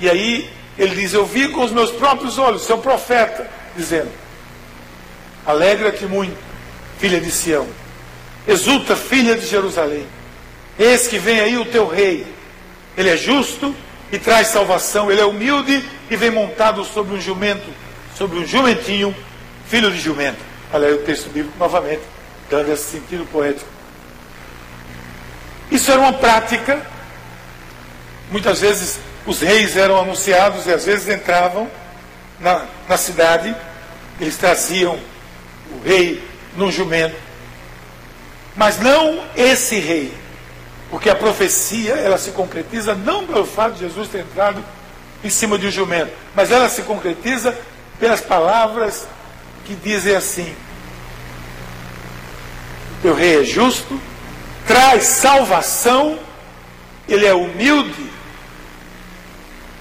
E 0.00 0.08
aí 0.08 0.50
ele 0.78 0.94
diz: 0.94 1.12
Eu 1.12 1.26
vi 1.26 1.48
com 1.48 1.62
os 1.62 1.70
meus 1.70 1.90
próprios 1.90 2.38
olhos, 2.38 2.62
seu 2.62 2.78
profeta, 2.78 3.48
dizendo: 3.76 4.10
Alegra-te 5.46 6.06
muito, 6.06 6.36
filha 6.98 7.20
de 7.20 7.30
Sião. 7.30 7.66
Exulta, 8.46 8.96
filha 8.96 9.36
de 9.36 9.46
Jerusalém. 9.46 10.06
Eis 10.78 11.06
que 11.06 11.18
vem 11.18 11.40
aí 11.40 11.56
o 11.56 11.64
teu 11.64 11.86
rei. 11.86 12.26
Ele 12.96 13.10
é 13.10 13.16
justo 13.16 13.74
e 14.14 14.18
traz 14.18 14.46
salvação. 14.46 15.10
Ele 15.10 15.20
é 15.20 15.24
humilde 15.24 15.84
e 16.08 16.16
vem 16.16 16.30
montado 16.30 16.84
sobre 16.84 17.14
um 17.14 17.20
jumento, 17.20 17.68
sobre 18.16 18.38
um 18.38 18.46
jumentinho, 18.46 19.14
filho 19.66 19.90
de 19.90 20.00
jumento. 20.00 20.38
Olha 20.72 20.86
aí 20.86 20.94
o 20.94 20.98
texto 20.98 21.28
bíblico 21.30 21.58
novamente, 21.58 22.02
dando 22.48 22.72
esse 22.72 22.84
sentido 22.84 23.26
poético. 23.26 23.68
Isso 25.68 25.90
era 25.90 26.00
uma 26.00 26.12
prática. 26.12 26.80
Muitas 28.30 28.60
vezes 28.60 29.00
os 29.26 29.40
reis 29.40 29.76
eram 29.76 29.98
anunciados 29.98 30.66
e 30.66 30.72
às 30.72 30.84
vezes 30.84 31.08
entravam 31.08 31.68
na, 32.38 32.66
na 32.88 32.96
cidade, 32.96 33.54
eles 34.20 34.36
traziam 34.36 34.96
o 35.72 35.84
rei 35.84 36.22
num 36.56 36.70
jumento. 36.70 37.16
Mas 38.54 38.78
não 38.78 39.24
esse 39.36 39.76
rei, 39.80 40.14
porque 40.94 41.10
a 41.10 41.16
profecia 41.16 41.94
ela 41.94 42.16
se 42.16 42.30
concretiza 42.30 42.94
não 42.94 43.26
pelo 43.26 43.44
fato 43.44 43.72
de 43.72 43.80
Jesus 43.80 44.06
ter 44.06 44.20
entrado 44.20 44.64
em 45.24 45.28
cima 45.28 45.58
de 45.58 45.66
um 45.66 45.70
jumento, 45.72 46.12
mas 46.36 46.52
ela 46.52 46.68
se 46.68 46.82
concretiza 46.82 47.52
pelas 47.98 48.20
palavras 48.20 49.04
que 49.64 49.74
dizem 49.74 50.14
assim: 50.14 50.54
Teu 53.02 53.12
rei 53.12 53.40
é 53.40 53.44
justo, 53.44 54.00
traz 54.68 55.02
salvação, 55.02 56.16
ele 57.08 57.26
é 57.26 57.34
humilde. 57.34 58.08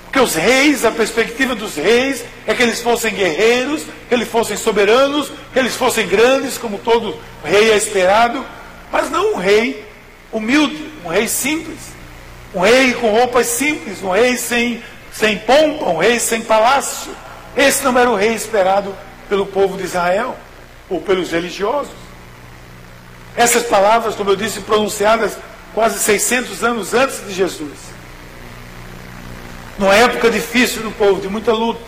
Porque 0.06 0.20
os 0.20 0.34
reis, 0.34 0.84
a 0.84 0.90
perspectiva 0.90 1.54
dos 1.54 1.76
reis 1.76 2.26
é 2.48 2.56
que 2.56 2.64
eles 2.64 2.82
fossem 2.82 3.14
guerreiros, 3.14 3.84
que 4.10 4.16
eles 4.16 4.30
fossem 4.30 4.58
soberanos, 4.58 5.32
que 5.54 5.60
eles 5.60 5.76
fossem 5.76 6.08
grandes, 6.08 6.58
como 6.58 6.80
todo 6.80 7.20
rei 7.44 7.72
é 7.72 7.78
esperado, 7.78 8.44
mas 8.92 9.12
não 9.12 9.36
um 9.36 9.38
rei 9.38 9.86
humilde, 10.32 10.93
um 11.04 11.10
rei 11.10 11.28
simples, 11.28 11.80
um 12.54 12.62
rei 12.62 12.94
com 12.94 13.12
roupas 13.12 13.48
simples, 13.48 14.02
um 14.02 14.12
rei 14.12 14.38
sem, 14.38 14.84
sem 15.12 15.40
pompa, 15.40 15.86
um 15.86 15.98
rei 15.98 16.20
sem 16.20 16.42
palácio. 16.42 17.12
Esse 17.56 17.84
não 17.84 17.98
era 17.98 18.10
o 18.10 18.16
rei 18.16 18.34
esperado 18.34 18.96
pelo 19.28 19.46
povo 19.46 19.78
de 19.78 19.84
Israel 19.84 20.38
ou 20.90 21.02
pelos 21.02 21.32
religiosos. 21.32 21.94
Essas 23.36 23.64
palavras, 23.64 24.16
como 24.16 24.30
eu 24.30 24.36
disse, 24.36 24.62
pronunciadas 24.62 25.38
quase 25.74 26.00
600 26.00 26.64
anos 26.64 26.94
antes 26.94 27.26
de 27.26 27.34
Jesus. 27.34 27.78
Numa 29.78 29.96
época 29.96 30.30
difícil 30.30 30.84
do 30.84 30.92
povo, 30.92 31.20
de 31.20 31.28
muita 31.28 31.52
luta. 31.52 31.82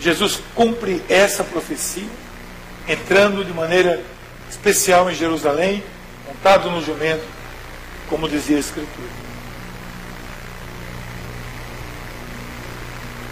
Jesus 0.00 0.40
cumpre 0.54 1.02
essa 1.08 1.44
profecia, 1.44 2.08
entrando 2.88 3.44
de 3.44 3.52
maneira 3.52 4.02
especial 4.48 5.10
em 5.10 5.14
Jerusalém, 5.14 5.82
no 6.70 6.80
jumento, 6.80 7.24
como 8.08 8.28
dizia 8.28 8.56
a 8.56 8.60
Escritura. 8.60 9.08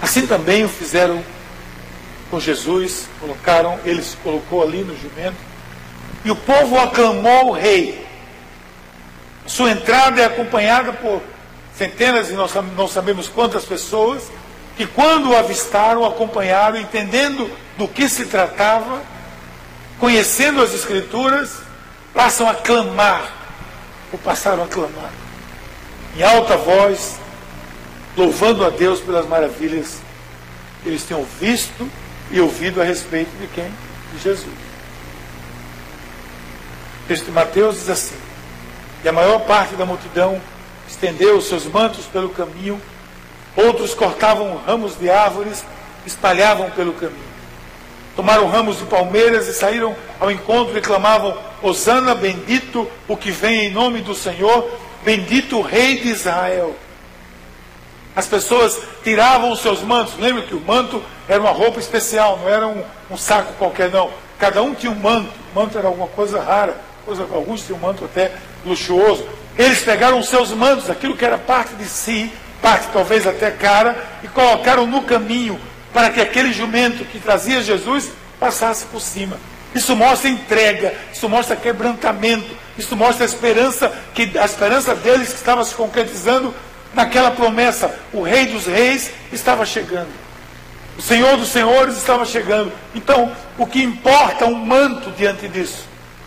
Assim 0.02 0.26
também 0.26 0.64
o 0.64 0.68
fizeram 0.68 1.22
com 2.28 2.40
Jesus, 2.40 3.06
colocaram, 3.20 3.78
ele 3.84 4.02
se 4.02 4.16
colocou 4.16 4.62
ali 4.62 4.82
no 4.82 4.96
jumento, 5.00 5.36
e 6.24 6.30
o 6.30 6.36
povo 6.36 6.78
aclamou 6.78 7.50
o 7.50 7.52
rei. 7.52 8.04
Sua 9.46 9.70
entrada 9.70 10.20
é 10.20 10.24
acompanhada 10.24 10.92
por 10.92 11.22
centenas 11.76 12.30
e 12.30 12.32
nós 12.32 12.52
não 12.76 12.88
sabemos 12.88 13.28
quantas 13.28 13.64
pessoas, 13.64 14.24
que 14.76 14.86
quando 14.86 15.30
o 15.30 15.36
avistaram, 15.36 16.04
acompanharam, 16.04 16.78
entendendo 16.78 17.48
do 17.78 17.86
que 17.86 18.08
se 18.08 18.26
tratava, 18.26 19.02
conhecendo 20.00 20.60
as 20.60 20.74
escrituras, 20.74 21.63
passam 22.14 22.48
a 22.48 22.54
clamar, 22.54 23.30
ou 24.12 24.18
passaram 24.20 24.62
a 24.62 24.68
clamar, 24.68 25.10
em 26.16 26.22
alta 26.22 26.56
voz, 26.56 27.18
louvando 28.16 28.64
a 28.64 28.70
Deus 28.70 29.00
pelas 29.00 29.26
maravilhas 29.26 29.98
que 30.82 30.88
eles 30.88 31.02
tenham 31.02 31.24
visto 31.40 31.90
e 32.30 32.40
ouvido 32.40 32.80
a 32.80 32.84
respeito 32.84 33.30
de 33.38 33.48
quem? 33.48 33.68
De 34.12 34.22
Jesus. 34.22 34.46
O 37.04 37.08
texto 37.08 37.24
de 37.26 37.32
Mateus 37.32 37.76
diz 37.76 37.90
assim: 37.90 38.16
E 39.02 39.08
a 39.08 39.12
maior 39.12 39.40
parte 39.40 39.74
da 39.74 39.84
multidão 39.84 40.40
estendeu 40.88 41.36
os 41.36 41.48
seus 41.48 41.66
mantos 41.66 42.06
pelo 42.06 42.28
caminho, 42.28 42.80
outros 43.56 43.92
cortavam 43.92 44.56
ramos 44.64 44.96
de 44.98 45.10
árvores, 45.10 45.64
espalhavam 46.06 46.70
pelo 46.70 46.92
caminho. 46.92 47.33
Tomaram 48.16 48.48
ramos 48.48 48.78
de 48.78 48.84
palmeiras 48.84 49.48
e 49.48 49.52
saíram 49.52 49.94
ao 50.20 50.30
encontro 50.30 50.76
e 50.78 50.80
clamavam: 50.80 51.36
Hosana, 51.62 52.14
bendito 52.14 52.88
o 53.08 53.16
que 53.16 53.30
vem 53.30 53.66
em 53.66 53.70
nome 53.72 54.00
do 54.00 54.14
Senhor, 54.14 54.70
bendito 55.04 55.58
o 55.58 55.62
Rei 55.62 55.98
de 55.98 56.08
Israel. 56.08 56.74
As 58.14 58.28
pessoas 58.28 58.80
tiravam 59.02 59.50
os 59.50 59.60
seus 59.60 59.80
mantos. 59.80 60.14
Lembra 60.18 60.42
que 60.42 60.54
o 60.54 60.60
manto 60.60 61.02
era 61.28 61.40
uma 61.40 61.50
roupa 61.50 61.80
especial, 61.80 62.38
não 62.40 62.48
era 62.48 62.68
um, 62.68 62.84
um 63.10 63.16
saco 63.16 63.52
qualquer, 63.54 63.90
não. 63.90 64.10
Cada 64.38 64.62
um 64.62 64.74
tinha 64.74 64.92
um 64.92 64.94
manto. 64.94 65.30
O 65.52 65.58
manto 65.58 65.76
era 65.76 65.88
alguma 65.88 66.06
coisa 66.06 66.40
rara. 66.40 66.76
Coisa, 67.04 67.26
alguns 67.34 67.66
tinham 67.66 67.78
um 67.78 67.82
manto 67.82 68.04
até 68.04 68.30
luxuoso. 68.64 69.26
Eles 69.58 69.82
pegaram 69.82 70.18
os 70.20 70.28
seus 70.28 70.52
mantos, 70.52 70.88
aquilo 70.88 71.16
que 71.16 71.24
era 71.24 71.38
parte 71.38 71.74
de 71.74 71.84
si, 71.84 72.32
parte 72.62 72.88
talvez 72.92 73.26
até 73.26 73.50
cara, 73.50 73.96
e 74.22 74.28
colocaram 74.28 74.86
no 74.86 75.02
caminho 75.02 75.60
para 75.94 76.10
que 76.10 76.20
aquele 76.20 76.52
jumento 76.52 77.04
que 77.04 77.20
trazia 77.20 77.62
Jesus 77.62 78.10
passasse 78.38 78.84
por 78.86 79.00
cima. 79.00 79.38
Isso 79.72 79.94
mostra 79.94 80.28
entrega, 80.28 80.92
isso 81.12 81.28
mostra 81.28 81.56
quebrantamento, 81.56 82.50
isso 82.76 82.96
mostra 82.96 83.24
a 83.24 83.28
esperança 83.28 83.90
que 84.12 84.36
a 84.36 84.44
esperança 84.44 84.94
deles 84.94 85.28
que 85.28 85.36
estava 85.36 85.64
se 85.64 85.74
concretizando 85.74 86.52
naquela 86.92 87.30
promessa. 87.30 87.94
O 88.12 88.22
Rei 88.22 88.46
dos 88.46 88.66
Reis 88.66 89.10
estava 89.32 89.64
chegando. 89.64 90.10
O 90.98 91.02
Senhor 91.02 91.36
dos 91.36 91.48
Senhores 91.48 91.96
estava 91.96 92.24
chegando. 92.24 92.72
Então, 92.94 93.32
o 93.56 93.66
que 93.66 93.82
importa 93.82 94.44
é 94.44 94.48
um 94.48 94.54
manto 94.54 95.10
diante 95.12 95.48
disso. 95.48 95.86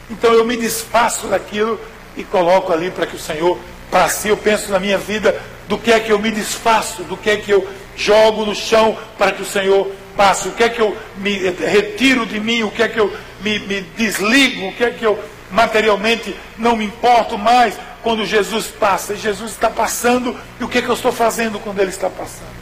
Então 0.09 0.33
eu 0.33 0.45
me 0.45 0.55
desfaço 0.55 1.27
daquilo 1.27 1.79
e 2.15 2.23
coloco 2.23 2.71
ali 2.71 2.89
para 2.89 3.05
que 3.05 3.15
o 3.15 3.19
Senhor 3.19 3.59
passe. 3.91 4.29
Eu 4.29 4.37
penso 4.37 4.71
na 4.71 4.79
minha 4.79 4.97
vida 4.97 5.39
do 5.67 5.77
que 5.77 5.91
é 5.91 5.99
que 5.99 6.11
eu 6.11 6.19
me 6.19 6.31
desfaço, 6.31 7.03
do 7.03 7.17
que 7.17 7.29
é 7.29 7.37
que 7.37 7.51
eu 7.51 7.67
jogo 7.97 8.45
no 8.45 8.55
chão 8.55 8.97
para 9.17 9.31
que 9.31 9.41
o 9.41 9.45
Senhor 9.45 9.91
passe, 10.15 10.47
o 10.47 10.51
que 10.51 10.63
é 10.63 10.69
que 10.69 10.79
eu 10.79 10.95
me 11.17 11.31
retiro 11.49 12.25
de 12.25 12.39
mim, 12.39 12.63
o 12.63 12.71
que 12.71 12.83
é 12.83 12.87
que 12.87 12.99
eu 12.99 13.13
me, 13.41 13.59
me 13.59 13.81
desligo, 13.81 14.67
o 14.67 14.73
que 14.73 14.83
é 14.83 14.91
que 14.91 15.05
eu 15.05 15.19
materialmente 15.51 16.35
não 16.57 16.75
me 16.75 16.85
importo 16.85 17.37
mais 17.37 17.75
quando 18.03 18.25
Jesus 18.25 18.67
passa. 18.67 19.13
E 19.13 19.17
Jesus 19.17 19.51
está 19.51 19.69
passando, 19.69 20.35
e 20.59 20.63
o 20.63 20.67
que 20.67 20.77
é 20.77 20.81
que 20.81 20.89
eu 20.89 20.95
estou 20.95 21.11
fazendo 21.11 21.59
quando 21.59 21.79
Ele 21.79 21.89
está 21.89 22.09
passando? 22.09 22.57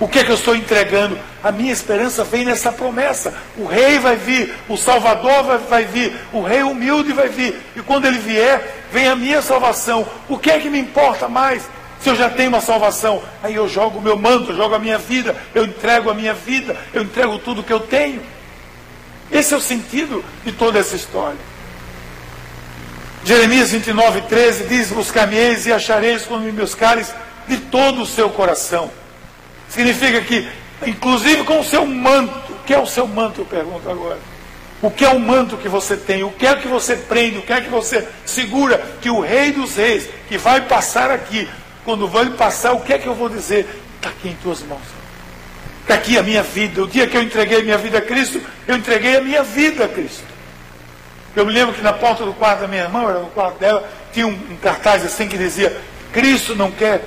O 0.00 0.08
que 0.08 0.18
é 0.18 0.24
que 0.24 0.30
eu 0.30 0.34
estou 0.34 0.56
entregando? 0.56 1.16
A 1.42 1.52
minha 1.52 1.72
esperança 1.72 2.24
vem 2.24 2.44
nessa 2.44 2.72
promessa. 2.72 3.32
O 3.56 3.64
rei 3.64 3.98
vai 3.98 4.16
vir, 4.16 4.52
o 4.68 4.76
Salvador 4.76 5.44
vai, 5.44 5.58
vai, 5.58 5.84
vir, 5.84 6.12
o 6.32 6.42
rei 6.42 6.62
humilde 6.62 7.12
vai 7.12 7.28
vir. 7.28 7.60
E 7.76 7.80
quando 7.80 8.04
ele 8.04 8.18
vier, 8.18 8.84
vem 8.90 9.06
a 9.06 9.14
minha 9.14 9.40
salvação. 9.40 10.04
O 10.28 10.36
que 10.36 10.50
é 10.50 10.58
que 10.58 10.68
me 10.68 10.80
importa 10.80 11.28
mais? 11.28 11.62
Se 12.04 12.10
eu 12.10 12.14
já 12.14 12.28
tenho 12.28 12.50
uma 12.50 12.60
salvação, 12.60 13.22
aí 13.42 13.54
eu 13.54 13.66
jogo 13.66 13.98
o 13.98 14.02
meu 14.02 14.18
manto, 14.18 14.52
eu 14.52 14.56
jogo 14.58 14.74
a 14.74 14.78
minha 14.78 14.98
vida, 14.98 15.34
eu 15.54 15.64
entrego 15.64 16.10
a 16.10 16.14
minha 16.14 16.34
vida, 16.34 16.76
eu 16.92 17.02
entrego 17.02 17.38
tudo 17.38 17.62
que 17.62 17.72
eu 17.72 17.80
tenho. 17.80 18.20
Esse 19.32 19.54
é 19.54 19.56
o 19.56 19.60
sentido 19.60 20.22
de 20.44 20.52
toda 20.52 20.78
essa 20.78 20.94
história. 20.94 21.38
Jeremias 23.24 23.70
29, 23.70 24.20
13 24.20 24.64
diz: 24.64 24.92
Buscar-me-eis 24.92 25.64
e 25.64 25.72
achareis 25.72 26.26
quando 26.26 26.42
me 26.42 26.52
buscares 26.52 27.10
de 27.48 27.56
todo 27.56 28.02
o 28.02 28.06
seu 28.06 28.28
coração. 28.28 28.90
Significa 29.70 30.20
que, 30.20 30.46
inclusive 30.86 31.42
com 31.44 31.60
o 31.60 31.64
seu 31.64 31.86
manto, 31.86 32.52
o 32.52 32.64
que 32.66 32.74
é 32.74 32.78
o 32.78 32.86
seu 32.86 33.06
manto, 33.06 33.40
eu 33.40 33.46
pergunto 33.46 33.88
agora. 33.88 34.18
O 34.82 34.90
que 34.90 35.06
é 35.06 35.08
o 35.08 35.18
manto 35.18 35.56
que 35.56 35.70
você 35.70 35.96
tem? 35.96 36.22
O 36.22 36.30
que 36.30 36.46
é 36.46 36.54
que 36.54 36.68
você 36.68 36.96
prende? 36.96 37.38
O 37.38 37.42
que 37.42 37.52
é 37.54 37.62
que 37.62 37.70
você 37.70 38.06
segura? 38.26 38.76
Que 39.00 39.08
o 39.08 39.20
Rei 39.20 39.52
dos 39.52 39.76
Reis, 39.76 40.06
que 40.28 40.36
vai 40.36 40.60
passar 40.60 41.10
aqui, 41.10 41.48
quando 41.84 42.08
vai 42.08 42.30
passar, 42.30 42.72
o 42.72 42.80
que 42.80 42.92
é 42.92 42.98
que 42.98 43.06
eu 43.06 43.14
vou 43.14 43.28
dizer? 43.28 43.66
Está 43.96 44.08
aqui 44.08 44.28
em 44.28 44.36
tuas 44.36 44.62
mãos. 44.62 44.82
Está 45.82 45.94
aqui 45.94 46.16
a 46.16 46.22
minha 46.22 46.42
vida. 46.42 46.82
O 46.82 46.86
dia 46.86 47.06
que 47.06 47.16
eu 47.16 47.22
entreguei 47.22 47.62
minha 47.62 47.76
vida 47.76 47.98
a 47.98 48.00
Cristo, 48.00 48.40
eu 48.66 48.76
entreguei 48.76 49.16
a 49.16 49.20
minha 49.20 49.42
vida 49.42 49.84
a 49.84 49.88
Cristo. 49.88 50.24
Eu 51.36 51.44
me 51.44 51.52
lembro 51.52 51.74
que 51.74 51.82
na 51.82 51.92
porta 51.92 52.24
do 52.24 52.32
quarto 52.32 52.60
da 52.60 52.68
minha 52.68 52.82
irmã, 52.82 53.02
era 53.02 53.18
no 53.18 53.26
quarto 53.26 53.58
dela, 53.58 53.86
tinha 54.12 54.26
um, 54.26 54.56
cartaz 54.62 55.04
assim 55.04 55.28
que 55.28 55.36
dizia: 55.36 55.76
Cristo 56.12 56.54
não 56.54 56.70
quer 56.70 57.04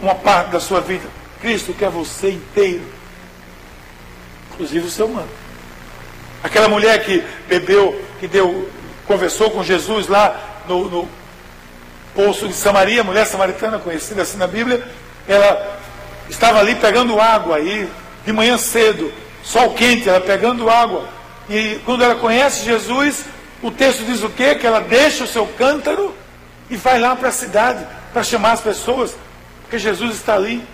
uma 0.00 0.14
parte 0.14 0.50
da 0.50 0.60
sua 0.60 0.80
vida. 0.80 1.06
Cristo 1.40 1.74
quer 1.74 1.90
você 1.90 2.30
inteiro, 2.30 2.82
inclusive 4.52 4.86
o 4.86 4.90
seu 4.90 5.06
manto. 5.06 5.28
Aquela 6.42 6.68
mulher 6.68 7.04
que 7.04 7.22
bebeu, 7.46 8.02
que 8.18 8.26
deu, 8.26 8.68
conversou 9.06 9.50
com 9.50 9.62
Jesus 9.62 10.08
lá 10.08 10.62
no, 10.66 10.88
no 10.88 11.08
poço 12.16 12.48
de 12.48 12.54
Samaria, 12.54 13.04
mulher 13.04 13.26
samaritana 13.26 13.78
conhecida 13.78 14.22
assim 14.22 14.38
na 14.38 14.46
Bíblia, 14.46 14.82
ela 15.28 15.78
estava 16.30 16.58
ali 16.58 16.74
pegando 16.74 17.20
água 17.20 17.56
aí, 17.56 17.88
de 18.24 18.32
manhã 18.32 18.56
cedo, 18.56 19.12
sol 19.44 19.74
quente, 19.74 20.08
ela 20.08 20.20
pegando 20.20 20.68
água. 20.70 21.06
E 21.48 21.78
quando 21.84 22.02
ela 22.02 22.16
conhece 22.16 22.64
Jesus, 22.64 23.24
o 23.62 23.70
texto 23.70 24.04
diz 24.04 24.22
o 24.22 24.30
quê? 24.30 24.54
Que 24.54 24.66
ela 24.66 24.80
deixa 24.80 25.24
o 25.24 25.26
seu 25.26 25.46
cântaro 25.46 26.14
e 26.70 26.76
vai 26.76 26.98
lá 26.98 27.14
para 27.14 27.28
a 27.28 27.32
cidade 27.32 27.86
para 28.12 28.24
chamar 28.24 28.52
as 28.52 28.60
pessoas, 28.60 29.14
porque 29.62 29.78
Jesus 29.78 30.16
está 30.16 30.34
ali. 30.34 30.66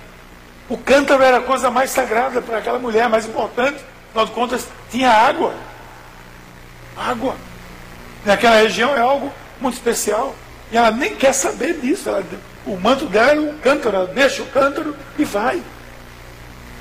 O 0.69 0.79
cântaro 0.79 1.23
era 1.23 1.39
a 1.39 1.43
coisa 1.43 1.71
mais 1.71 1.91
sagrada 1.91 2.41
para 2.41 2.59
aquela 2.59 2.79
mulher, 2.79 3.09
mais 3.09 3.27
importante. 3.27 3.79
Afinal 4.09 4.27
de 4.27 4.33
contas, 4.33 4.69
tinha 4.91 5.11
água. 5.11 5.53
Água. 6.97 7.35
Naquela 8.25 8.57
região 8.57 8.95
é 8.95 9.01
algo 9.01 9.33
muito 9.61 9.75
especial. 9.75 10.35
E 10.73 10.77
ela 10.77 10.91
nem 10.91 11.15
quer 11.15 11.35
saber 11.35 11.75
disso. 11.75 12.09
Ela, 12.09 12.25
o 12.67 12.77
manto 12.77 13.05
dela 13.07 13.33
é 13.33 13.41
um 13.41 13.59
cântaro. 13.59 13.97
Ela 13.97 14.07
deixa 14.07 14.43
o 14.43 14.47
cântaro 14.47 14.97
e 15.19 15.25
vai. 15.25 15.63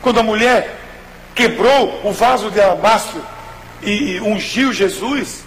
Quando 0.01 0.19
a 0.21 0.23
mulher 0.23 0.79
quebrou 1.35 2.01
o 2.03 2.13
vaso 2.13 2.49
de 2.49 2.59
alabastro 2.61 3.21
e, 3.83 4.13
e 4.13 4.21
ungiu 4.21 4.71
Jesus 4.71 5.43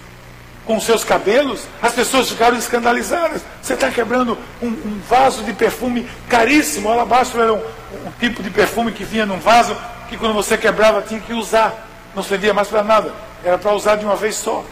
com 0.63 0.79
seus 0.79 1.03
cabelos, 1.03 1.63
as 1.81 1.93
pessoas 1.93 2.29
ficaram 2.29 2.57
escandalizadas. 2.57 3.41
Você 3.61 3.73
está 3.73 3.89
quebrando 3.89 4.37
um, 4.61 4.67
um, 4.67 5.01
vaso 5.09 5.43
de 5.43 5.53
perfume 5.53 6.07
caríssimo. 6.29 6.89
O 6.89 6.91
alabastro 6.91 7.41
era 7.41 7.53
um, 7.53 7.57
um 7.57 8.11
tipo 8.19 8.43
de 8.43 8.51
perfume 8.51 8.91
que 8.91 9.03
vinha 9.03 9.25
num 9.25 9.39
vaso 9.39 9.75
que 10.07 10.17
quando 10.17 10.33
você 10.33 10.55
quebrava 10.55 11.01
tinha 11.01 11.19
que 11.19 11.33
usar. 11.33 11.87
Não 12.15 12.21
servia 12.21 12.53
mais 12.53 12.67
para 12.67 12.83
nada. 12.83 13.11
Era 13.43 13.57
para 13.57 13.73
usar 13.73 13.95
de 13.95 14.05
uma 14.05 14.15
vez 14.15 14.35
só. 14.35 14.63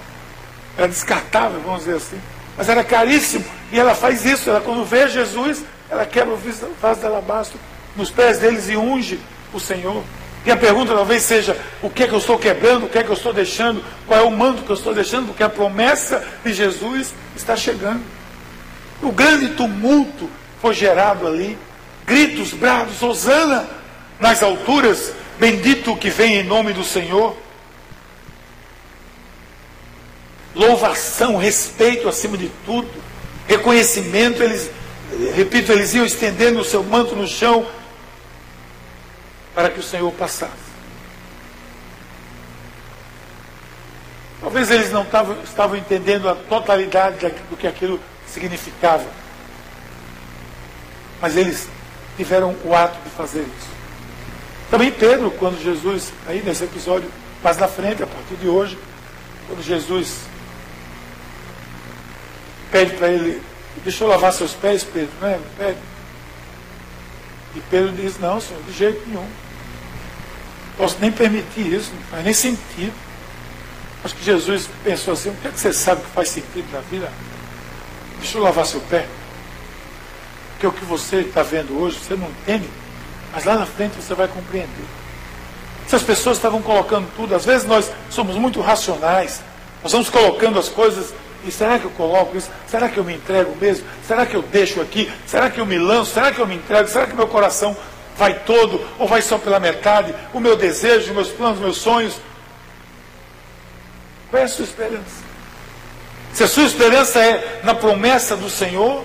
Era 0.77 0.87
descartável, 0.87 1.59
vamos 1.61 1.79
dizer 1.79 1.97
assim. 1.97 2.19
Mas 2.57 2.69
era 2.69 2.83
caríssimo. 2.83 3.45
E 3.71 3.79
ela 3.79 3.95
faz 3.95 4.25
isso. 4.25 4.49
Ela, 4.49 4.61
quando 4.61 4.85
vê 4.85 5.07
Jesus, 5.07 5.63
ela 5.89 6.05
quebra 6.05 6.33
o 6.33 6.39
vaso 6.81 6.99
de 6.99 7.05
alabastro 7.05 7.59
nos 7.95 8.09
pés 8.09 8.39
deles 8.39 8.69
e 8.69 8.77
unge 8.77 9.19
o 9.53 9.59
Senhor. 9.59 10.03
E 10.45 10.51
a 10.51 10.57
pergunta 10.57 10.93
talvez 10.93 11.23
seja: 11.23 11.57
o 11.81 11.89
que 11.89 12.03
é 12.03 12.07
que 12.07 12.13
eu 12.13 12.19
estou 12.19 12.37
quebrando? 12.37 12.85
O 12.85 12.89
que 12.89 12.97
é 12.97 13.03
que 13.03 13.09
eu 13.09 13.15
estou 13.15 13.33
deixando? 13.33 13.83
Qual 14.07 14.19
é 14.19 14.23
o 14.23 14.31
manto 14.31 14.63
que 14.63 14.69
eu 14.69 14.75
estou 14.75 14.93
deixando? 14.93 15.27
Porque 15.27 15.43
a 15.43 15.49
promessa 15.49 16.25
de 16.43 16.53
Jesus 16.53 17.13
está 17.35 17.55
chegando. 17.55 18.01
O 19.01 19.11
grande 19.11 19.49
tumulto 19.49 20.29
foi 20.61 20.73
gerado 20.73 21.27
ali. 21.27 21.57
Gritos, 22.05 22.53
brados, 22.53 23.01
Hosana 23.01 23.65
nas 24.19 24.43
alturas. 24.43 25.13
Bendito 25.39 25.95
que 25.95 26.09
vem 26.09 26.35
em 26.37 26.43
nome 26.43 26.73
do 26.73 26.83
Senhor. 26.83 27.37
Louvação, 30.55 31.37
respeito 31.37 32.07
acima 32.07 32.37
de 32.37 32.49
tudo. 32.65 32.89
Reconhecimento, 33.47 34.41
eles, 34.41 34.69
repito, 35.35 35.71
eles 35.71 35.93
iam 35.93 36.05
estendendo 36.05 36.59
o 36.59 36.65
seu 36.65 36.83
manto 36.83 37.15
no 37.15 37.27
chão 37.27 37.65
para 39.53 39.69
que 39.69 39.79
o 39.79 39.83
Senhor 39.83 40.11
passasse. 40.13 40.63
Talvez 44.39 44.69
eles 44.69 44.91
não 44.91 45.05
tavam, 45.05 45.37
estavam 45.43 45.77
entendendo 45.77 46.27
a 46.27 46.35
totalidade 46.35 47.17
do 47.49 47.55
que 47.55 47.65
aquilo 47.65 47.99
significava. 48.27 49.05
Mas 51.21 51.37
eles 51.37 51.67
tiveram 52.17 52.55
o 52.63 52.75
ato 52.75 52.97
de 53.03 53.09
fazer 53.11 53.41
isso. 53.41 53.73
Também 54.69 54.91
Pedro, 54.91 55.31
quando 55.31 55.63
Jesus, 55.63 56.11
aí 56.27 56.41
nesse 56.43 56.63
episódio 56.65 57.09
mais 57.43 57.57
na 57.57 57.67
frente, 57.67 58.01
a 58.01 58.07
partir 58.07 58.35
de 58.35 58.47
hoje, 58.47 58.77
quando 59.47 59.61
Jesus 59.61 60.17
pede 62.73 62.95
para 62.95 63.07
ele, 63.07 63.39
deixa 63.83 64.03
eu 64.03 64.07
lavar 64.07 64.33
seus 64.33 64.53
pés, 64.53 64.83
Pedro, 64.83 65.13
né? 65.21 65.39
Pede. 65.55 65.77
E 67.55 67.61
Pedro 67.69 67.91
diz, 67.91 68.17
não, 68.17 68.41
senhor, 68.41 68.61
de 68.63 68.73
jeito 68.73 69.07
nenhum. 69.07 69.27
Posso 70.75 70.97
nem 70.99 71.11
permitir 71.11 71.71
isso, 71.71 71.91
não 71.93 72.01
faz 72.09 72.23
nem 72.23 72.33
sentido. 72.33 72.93
Acho 74.03 74.15
que 74.15 74.25
Jesus 74.25 74.67
pensou 74.83 75.13
assim: 75.13 75.29
o 75.29 75.35
que, 75.35 75.47
é 75.47 75.51
que 75.51 75.59
você 75.59 75.71
sabe 75.71 76.01
que 76.01 76.09
faz 76.09 76.29
sentido 76.29 76.65
na 76.73 76.79
vida? 76.79 77.11
Deixa 78.19 78.39
eu 78.39 78.41
lavar 78.41 78.65
seu 78.65 78.81
pé. 78.81 79.05
Porque 80.53 80.65
o 80.65 80.71
que 80.71 80.83
você 80.83 81.17
está 81.17 81.43
vendo 81.43 81.79
hoje, 81.79 81.99
você 81.99 82.15
não 82.15 82.27
entende, 82.27 82.67
mas 83.31 83.45
lá 83.45 83.55
na 83.55 83.67
frente 83.67 83.95
você 83.95 84.15
vai 84.15 84.27
compreender. 84.27 84.85
Se 85.87 85.95
as 85.95 86.01
pessoas 86.01 86.37
estavam 86.37 86.61
colocando 86.61 87.07
tudo, 87.15 87.35
às 87.35 87.45
vezes 87.45 87.67
nós 87.67 87.91
somos 88.09 88.35
muito 88.35 88.59
racionais, 88.61 89.41
nós 89.83 89.91
vamos 89.91 90.09
colocando 90.09 90.57
as 90.57 90.69
coisas 90.69 91.13
e 91.45 91.51
será 91.51 91.77
que 91.77 91.85
eu 91.85 91.91
coloco 91.91 92.37
isso? 92.37 92.49
Será 92.67 92.89
que 92.89 92.97
eu 92.97 93.03
me 93.03 93.13
entrego 93.13 93.55
mesmo? 93.55 93.85
Será 94.07 94.25
que 94.25 94.35
eu 94.35 94.41
deixo 94.41 94.81
aqui? 94.81 95.11
Será 95.25 95.49
que 95.49 95.59
eu 95.59 95.65
me 95.65 95.77
lanço? 95.77 96.13
Será 96.13 96.31
que 96.31 96.39
eu 96.39 96.47
me 96.47 96.55
entrego? 96.55 96.87
Será 96.87 97.05
que 97.05 97.15
meu 97.15 97.27
coração 97.27 97.75
vai 98.17 98.39
todo 98.39 98.79
ou 98.97 99.07
vai 99.07 99.21
só 99.21 99.37
pela 99.37 99.59
metade? 99.59 100.13
O 100.33 100.39
meu 100.39 100.55
desejo, 100.55 101.13
meus 101.13 101.29
planos, 101.29 101.57
os 101.57 101.63
meus 101.63 101.77
sonhos? 101.77 102.15
Qual 104.29 104.41
é 104.41 104.45
a 104.45 104.47
sua 104.47 104.65
esperança? 104.65 105.23
Se 106.33 106.43
a 106.43 106.47
sua 106.47 106.63
esperança 106.63 107.19
é 107.19 107.61
na 107.63 107.75
promessa 107.75 108.35
do 108.35 108.49
Senhor, 108.49 109.03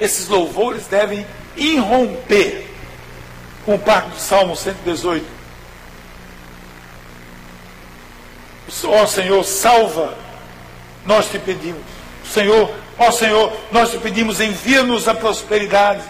esses 0.00 0.26
louvores 0.26 0.86
devem 0.86 1.26
irromper 1.56 2.66
com 3.64 3.74
o 3.74 3.78
pacto 3.78 4.10
do 4.10 4.18
Salmo 4.18 4.56
118. 4.56 5.24
Ó 8.84 9.02
oh, 9.02 9.06
Senhor, 9.06 9.44
salva, 9.44 10.16
nós 11.06 11.30
te 11.30 11.38
pedimos. 11.38 11.82
Senhor, 12.24 12.72
ó 12.98 13.10
Senhor, 13.10 13.52
nós 13.72 13.90
te 13.90 13.98
pedimos, 13.98 14.40
envia-nos 14.40 15.08
a 15.08 15.14
prosperidade. 15.14 16.02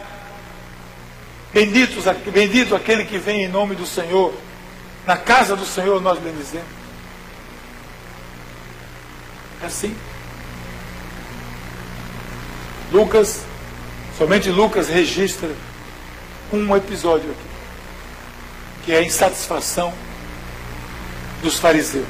Benditos, 1.52 2.04
bendito 2.32 2.74
aquele 2.74 3.04
que 3.04 3.18
vem 3.18 3.44
em 3.44 3.48
nome 3.48 3.74
do 3.74 3.86
Senhor. 3.86 4.32
Na 5.06 5.16
casa 5.16 5.56
do 5.56 5.64
Senhor 5.64 6.00
nós 6.00 6.18
bendizemos. 6.18 6.68
É 9.62 9.66
assim. 9.66 9.96
Lucas, 12.92 13.44
somente 14.18 14.50
Lucas 14.50 14.88
registra 14.88 15.48
um 16.52 16.76
episódio 16.76 17.30
aqui, 17.30 18.84
que 18.84 18.92
é 18.92 18.98
a 18.98 19.02
insatisfação 19.02 19.92
dos 21.42 21.58
fariseus, 21.58 22.06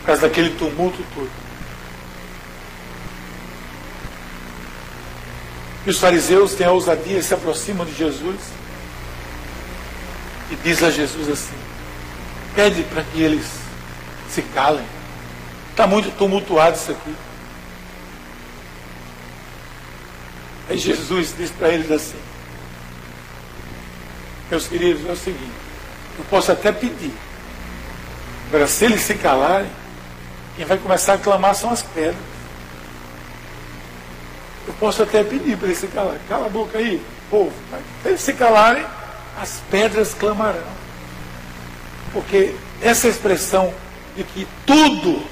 por 0.00 0.06
causa 0.06 0.22
daquele 0.22 0.50
tumulto 0.50 1.04
todo. 1.14 1.41
E 5.86 5.90
os 5.90 5.98
fariseus 5.98 6.54
têm 6.54 6.66
a 6.66 6.72
ousadia 6.72 7.18
e 7.18 7.22
se 7.22 7.34
aproximam 7.34 7.84
de 7.84 7.94
Jesus 7.94 8.38
e 10.50 10.56
diz 10.56 10.82
a 10.82 10.90
Jesus 10.90 11.28
assim: 11.28 11.56
pede 12.54 12.82
para 12.84 13.02
que 13.02 13.20
eles 13.20 13.46
se 14.28 14.42
calem. 14.42 14.84
Está 15.70 15.86
muito 15.86 16.10
tumultuado 16.16 16.76
isso 16.76 16.92
aqui. 16.92 17.14
Aí 20.68 20.78
Jesus 20.78 21.34
diz 21.36 21.50
para 21.50 21.70
eles 21.70 21.90
assim: 21.90 22.18
Meus 24.50 24.68
queridos, 24.68 25.08
é 25.08 25.12
o 25.12 25.16
seguinte, 25.16 25.52
eu 26.18 26.24
posso 26.26 26.52
até 26.52 26.70
pedir. 26.70 27.12
Agora, 28.48 28.66
se 28.66 28.84
eles 28.84 29.00
se 29.00 29.14
calarem, 29.14 29.70
quem 30.56 30.66
vai 30.66 30.76
começar 30.76 31.14
a 31.14 31.18
clamar 31.18 31.54
são 31.54 31.70
as 31.70 31.82
pedras. 31.82 32.16
Eu 34.66 34.74
posso 34.74 35.02
até 35.02 35.24
pedir 35.24 35.56
para 35.56 35.68
eles 35.68 35.78
se 35.78 35.88
calarem. 35.88 36.20
Cala 36.28 36.46
a 36.46 36.50
boca 36.50 36.78
aí, 36.78 37.02
povo. 37.30 37.52
Se 38.02 38.08
eles 38.08 38.20
se 38.20 38.32
calarem, 38.34 38.84
as 39.40 39.60
pedras 39.70 40.14
clamarão. 40.14 40.82
Porque 42.12 42.54
essa 42.80 43.08
expressão 43.08 43.72
de 44.16 44.24
que 44.24 44.46
tudo, 44.66 45.22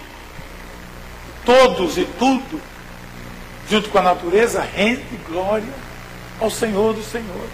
todos 1.45 1.99
e 1.99 2.05
tudo, 2.19 2.61
junto 3.69 3.88
com 3.90 3.99
a 3.99 4.03
natureza, 4.03 4.61
rende 4.61 5.05
glória 5.29 5.73
ao 6.40 6.51
Senhor 6.51 6.95
do 6.95 7.03
Senhor. 7.03 7.47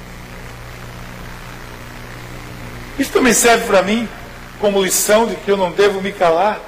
Isso 2.98 3.12
também 3.12 3.34
serve 3.34 3.66
para 3.66 3.82
mim 3.82 4.08
como 4.60 4.82
lição 4.82 5.26
de 5.26 5.36
que 5.36 5.50
eu 5.50 5.56
não 5.56 5.70
devo 5.70 6.00
me 6.00 6.12
calar 6.12 6.60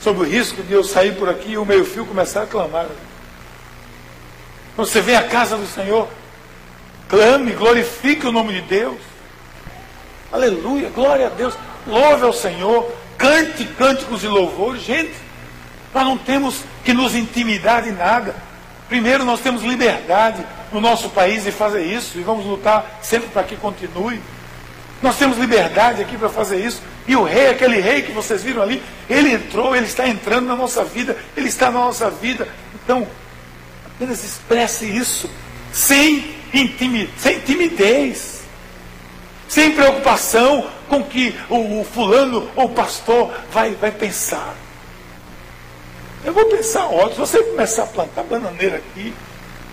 sobre 0.00 0.26
o 0.26 0.28
risco 0.28 0.62
de 0.62 0.72
eu 0.72 0.82
sair 0.82 1.14
por 1.14 1.28
aqui 1.28 1.52
e 1.52 1.58
o 1.58 1.64
meio 1.64 1.84
fio 1.84 2.04
começar 2.04 2.42
a 2.42 2.46
clamar. 2.46 2.88
Quando 4.74 4.88
você 4.88 5.00
vem 5.00 5.14
à 5.14 5.22
casa 5.22 5.56
do 5.56 5.66
Senhor, 5.66 6.08
clame, 7.08 7.52
glorifique 7.52 8.26
o 8.26 8.32
nome 8.32 8.54
de 8.54 8.60
Deus. 8.62 8.98
Aleluia, 10.32 10.90
glória 10.90 11.26
a 11.26 11.30
Deus. 11.30 11.54
Louve 11.86 12.24
ao 12.24 12.32
Senhor, 12.32 12.90
cante 13.16 13.64
cânticos 13.64 14.20
de 14.20 14.26
louvor. 14.28 14.76
Gente, 14.76 15.14
nós 15.94 16.04
não 16.04 16.18
temos 16.18 16.62
que 16.84 16.92
nos 16.92 17.14
intimidar 17.14 17.82
de 17.82 17.92
nada. 17.92 18.34
Primeiro, 18.88 19.24
nós 19.24 19.40
temos 19.40 19.62
liberdade 19.62 20.44
no 20.72 20.80
nosso 20.80 21.08
país 21.10 21.44
de 21.44 21.52
fazer 21.52 21.84
isso 21.84 22.18
e 22.18 22.22
vamos 22.22 22.44
lutar 22.44 22.98
sempre 23.00 23.28
para 23.28 23.44
que 23.44 23.56
continue. 23.56 24.20
Nós 25.00 25.16
temos 25.16 25.38
liberdade 25.38 26.02
aqui 26.02 26.16
para 26.16 26.28
fazer 26.28 26.64
isso. 26.64 26.82
E 27.06 27.14
o 27.14 27.22
rei, 27.22 27.50
aquele 27.50 27.78
rei 27.78 28.02
que 28.02 28.10
vocês 28.10 28.42
viram 28.42 28.62
ali, 28.62 28.82
ele 29.08 29.32
entrou, 29.34 29.76
ele 29.76 29.86
está 29.86 30.08
entrando 30.08 30.46
na 30.46 30.56
nossa 30.56 30.82
vida, 30.82 31.16
ele 31.36 31.48
está 31.48 31.66
na 31.70 31.78
nossa 31.78 32.10
vida. 32.10 32.48
Então, 32.82 33.06
apenas 33.94 34.24
expresse 34.24 34.84
isso 34.84 35.30
sem, 35.72 36.34
sem 37.18 37.40
timidez, 37.40 38.42
sem 39.48 39.72
preocupação 39.72 40.68
com 40.88 41.02
que 41.02 41.34
o, 41.48 41.80
o 41.80 41.84
fulano 41.84 42.48
ou 42.56 42.66
o 42.66 42.68
pastor 42.70 43.32
vai, 43.50 43.72
vai 43.74 43.90
pensar. 43.90 44.54
Eu 46.24 46.32
vou 46.32 46.46
pensar, 46.46 46.86
ó, 46.86 47.10
se 47.10 47.16
você 47.16 47.42
começar 47.42 47.84
a 47.84 47.86
plantar 47.86 48.22
bananeira 48.24 48.78
aqui, 48.78 49.14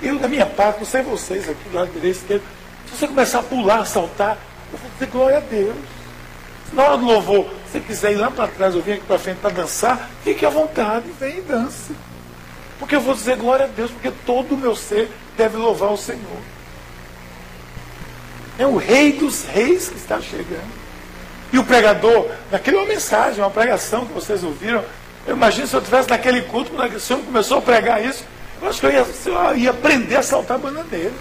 eu 0.01 0.17
da 0.19 0.27
minha 0.27 0.45
parte, 0.45 0.79
não 0.79 0.85
sei 0.85 1.01
vocês 1.01 1.47
aqui 1.47 1.69
do 1.69 1.75
lado 1.75 1.91
direito, 1.91 2.17
esquerdo, 2.17 2.43
se 2.85 2.97
você 2.97 3.07
começar 3.07 3.39
a 3.39 3.43
pular, 3.43 3.85
saltar, 3.85 4.37
eu 4.71 4.77
vou 4.77 4.89
dizer 4.91 5.07
glória 5.07 5.37
a 5.37 5.41
Deus. 5.41 5.75
Na 6.73 6.83
hora 6.83 6.97
do 6.97 7.05
louvor, 7.05 7.45
se 7.65 7.73
você 7.73 7.79
quiser 7.79 8.13
ir 8.13 8.15
lá 8.15 8.31
para 8.31 8.47
trás 8.47 8.75
ou 8.75 8.81
vir 8.81 8.93
aqui 8.93 9.03
para 9.05 9.19
frente 9.19 9.37
para 9.37 9.49
dançar, 9.51 10.09
fique 10.23 10.45
à 10.45 10.49
vontade, 10.49 11.05
vem 11.19 11.37
e 11.37 11.41
dance. 11.41 11.93
Porque 12.81 12.95
eu 12.95 12.99
vou 12.99 13.13
dizer 13.13 13.37
glória 13.37 13.65
a 13.65 13.67
Deus, 13.67 13.91
porque 13.91 14.11
todo 14.25 14.55
o 14.55 14.57
meu 14.57 14.75
ser 14.75 15.07
deve 15.37 15.55
louvar 15.55 15.91
o 15.91 15.97
Senhor. 15.97 16.41
É 18.57 18.65
o 18.65 18.75
rei 18.75 19.13
dos 19.13 19.45
reis 19.45 19.87
que 19.87 19.97
está 19.97 20.19
chegando. 20.19 20.81
E 21.53 21.59
o 21.59 21.63
pregador, 21.63 22.27
naquela 22.49 22.79
uma 22.79 22.87
mensagem, 22.87 23.39
uma 23.39 23.51
pregação 23.51 24.07
que 24.07 24.13
vocês 24.13 24.43
ouviram, 24.43 24.83
eu 25.27 25.35
imagino 25.35 25.67
se 25.67 25.75
eu 25.75 25.79
estivesse 25.79 26.09
naquele 26.09 26.41
culto, 26.41 26.71
quando 26.71 26.95
o 26.95 26.99
Senhor 26.99 27.21
começou 27.21 27.59
a 27.59 27.61
pregar 27.61 28.03
isso, 28.03 28.25
eu 28.59 28.67
acho 28.67 28.79
que 28.79 28.87
eu 28.87 28.91
ia, 28.91 29.05
eu 29.27 29.57
ia 29.57 29.69
aprender 29.69 30.15
a 30.15 30.23
saltar 30.23 30.55
a 30.55 30.59
bananeira. 30.59 31.13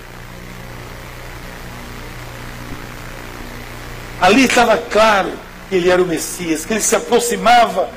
Ali 4.18 4.46
estava 4.46 4.78
claro 4.78 5.30
que 5.68 5.74
ele 5.74 5.90
era 5.90 6.02
o 6.02 6.06
Messias, 6.06 6.64
que 6.64 6.72
ele 6.72 6.80
se 6.80 6.96
aproximava 6.96 7.90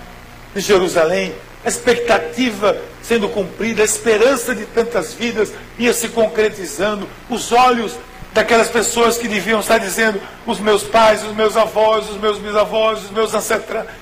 de 0.54 0.60
Jerusalém, 0.60 1.34
a 1.64 1.70
expectativa 1.70 2.78
sendo 3.04 3.30
cumprida, 3.30 3.82
a 3.82 3.86
esperança 3.86 4.56
de 4.56 4.66
tantas 4.66 5.14
vidas 5.14 5.52
ia 5.78 5.94
se 5.94 6.08
concretizando, 6.08 7.08
os 7.30 7.52
olhos 7.52 7.94
daquelas 8.34 8.70
pessoas 8.70 9.18
que 9.18 9.28
deviam 9.28 9.60
estar 9.60 9.78
dizendo: 9.78 10.20
os 10.46 10.60
meus 10.60 10.84
pais, 10.84 11.24
os 11.24 11.36
meus 11.36 11.56
avós, 11.56 12.10
os 12.10 12.18
meus 12.18 12.40
bisavós, 12.40 13.04
os 13.04 13.12
meus 13.12 13.34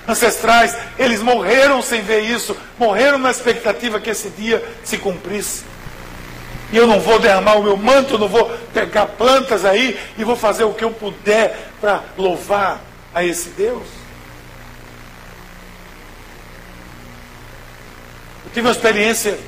ancestrais, 0.08 0.76
eles 0.98 1.20
morreram 1.20 1.82
sem 1.82 2.00
ver 2.00 2.20
isso, 2.20 2.56
morreram 2.78 3.18
na 3.18 3.30
expectativa 3.30 4.00
que 4.00 4.10
esse 4.10 4.30
dia 4.30 4.64
se 4.82 4.96
cumprisse. 4.96 5.64
E 6.72 6.76
eu 6.76 6.86
não 6.86 6.98
vou 7.00 7.18
derramar 7.18 7.58
o 7.58 7.62
meu 7.62 7.76
manto, 7.76 8.16
não 8.16 8.28
vou 8.28 8.50
pegar 8.72 9.04
plantas 9.06 9.62
aí 9.62 9.98
e 10.16 10.24
vou 10.24 10.36
fazer 10.36 10.64
o 10.64 10.72
que 10.72 10.82
eu 10.82 10.90
puder 10.90 11.68
para 11.78 12.02
louvar 12.16 12.80
a 13.14 13.22
esse 13.22 13.50
Deus. 13.50 14.01
Tive 18.52 18.66
uma 18.66 18.72
experiência 18.72 19.38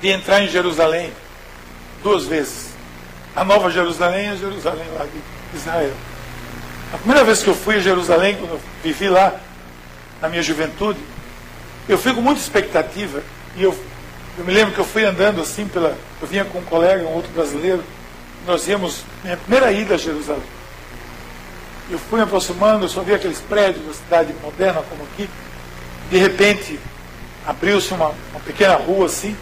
de 0.00 0.08
entrar 0.08 0.42
em 0.42 0.48
Jerusalém 0.48 1.12
duas 2.02 2.24
vezes 2.24 2.68
a 3.38 3.44
Nova 3.44 3.70
Jerusalém 3.70 4.26
e 4.26 4.28
a 4.30 4.34
Jerusalém 4.34 4.84
lá 4.98 5.04
de 5.04 5.56
Israel. 5.56 5.92
A 6.92 6.98
primeira 6.98 7.22
vez 7.22 7.40
que 7.40 7.48
eu 7.48 7.54
fui 7.54 7.76
a 7.76 7.80
Jerusalém, 7.80 8.36
quando 8.36 8.52
eu 8.52 8.60
vivi 8.82 9.08
lá 9.08 9.38
na 10.20 10.28
minha 10.28 10.42
juventude, 10.42 10.98
eu 11.88 11.96
fui 11.96 12.12
com 12.12 12.20
muita 12.20 12.40
expectativa. 12.40 13.22
E 13.56 13.62
eu, 13.62 13.78
eu 14.36 14.44
me 14.44 14.52
lembro 14.52 14.74
que 14.74 14.80
eu 14.80 14.84
fui 14.84 15.04
andando 15.04 15.40
assim 15.40 15.68
pela. 15.68 15.96
Eu 16.20 16.26
vinha 16.26 16.44
com 16.44 16.58
um 16.58 16.64
colega, 16.64 17.04
um 17.04 17.14
outro 17.14 17.30
brasileiro. 17.30 17.84
Nós 18.44 18.66
íamos, 18.66 19.04
minha 19.22 19.36
primeira 19.36 19.70
ida 19.70 19.94
a 19.94 19.98
Jerusalém. 19.98 20.42
Eu 21.88 21.98
fui 21.98 22.18
me 22.18 22.24
aproximando, 22.24 22.86
eu 22.86 22.88
só 22.88 23.02
vi 23.02 23.14
aqueles 23.14 23.38
prédios 23.40 23.86
da 23.86 23.94
cidade 23.94 24.34
moderna 24.42 24.82
como 24.88 25.04
aqui. 25.04 25.30
De 26.10 26.18
repente, 26.18 26.80
abriu-se 27.48 27.94
uma, 27.94 28.08
uma 28.30 28.40
pequena 28.40 28.76
rua 28.76 29.06
assim, 29.06 29.34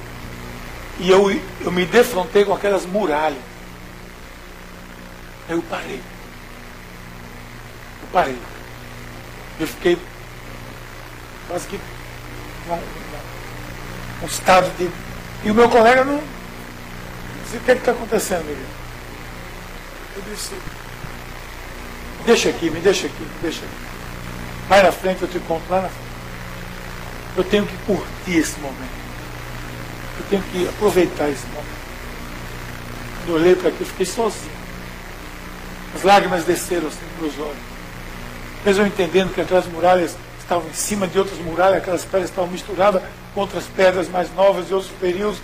e 1.00 1.10
eu, 1.10 1.28
eu 1.60 1.72
me 1.72 1.84
defrontei 1.84 2.44
com 2.44 2.54
aquelas 2.54 2.86
muralhas. 2.86 3.42
Eu 5.48 5.60
parei. 5.62 6.00
Eu 8.02 8.08
parei. 8.12 8.38
Eu 9.58 9.66
fiquei 9.66 9.98
quase 11.48 11.66
que 11.66 11.80
um, 12.68 14.22
um 14.22 14.26
estado 14.26 14.70
de. 14.78 14.88
E 15.44 15.50
o 15.50 15.54
meu 15.54 15.68
colega 15.68 16.04
não. 16.04 16.22
Disse, 17.44 17.56
o 17.56 17.60
que 17.60 17.70
é 17.72 17.74
está 17.74 17.90
acontecendo, 17.90 18.44
Miguel? 18.44 18.64
Eu 20.16 20.22
disse, 20.30 20.54
deixa 22.24 22.48
aqui, 22.50 22.70
me 22.70 22.80
deixa 22.80 23.06
aqui, 23.08 23.22
me 23.22 23.38
deixa 23.42 23.64
aqui. 23.64 23.74
Vai 24.68 24.82
na 24.82 24.92
frente, 24.92 25.22
eu 25.22 25.28
te 25.28 25.40
conto 25.40 25.68
lá 25.68 25.82
na 25.82 25.88
frente. 25.88 26.05
Eu 27.36 27.44
tenho 27.44 27.66
que 27.66 27.76
curtir 27.78 28.38
esse 28.38 28.58
momento. 28.60 29.06
Eu 30.18 30.26
tenho 30.30 30.42
que 30.44 30.68
aproveitar 30.68 31.28
esse 31.28 31.46
momento. 31.48 31.76
Quando 33.18 33.34
olhei 33.34 33.54
para 33.54 33.68
aqui, 33.68 33.80
eu 33.80 33.86
fiquei 33.86 34.06
sozinho. 34.06 34.56
As 35.94 36.02
lágrimas 36.02 36.44
desceram 36.44 36.88
assim 36.88 37.04
para 37.18 37.26
os 37.26 37.38
olhos. 37.38 37.56
Mesmo 38.64 38.86
entendendo 38.86 39.34
que 39.34 39.40
aquelas 39.40 39.66
muralhas 39.66 40.16
estavam 40.38 40.68
em 40.68 40.74
cima 40.74 41.06
de 41.06 41.18
outras 41.18 41.38
muralhas, 41.40 41.78
aquelas 41.78 42.04
pedras 42.04 42.30
estavam 42.30 42.50
misturadas 42.50 43.02
com 43.34 43.40
outras 43.40 43.64
pedras 43.76 44.08
mais 44.08 44.32
novas 44.34 44.66
de 44.66 44.74
outros 44.74 44.92
períodos, 45.00 45.38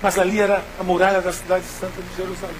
mas 0.00 0.18
ali 0.18 0.40
era 0.40 0.62
a 0.78 0.82
muralha 0.82 1.20
da 1.20 1.32
cidade 1.32 1.64
santa 1.66 2.00
de 2.00 2.16
Jerusalém. 2.16 2.56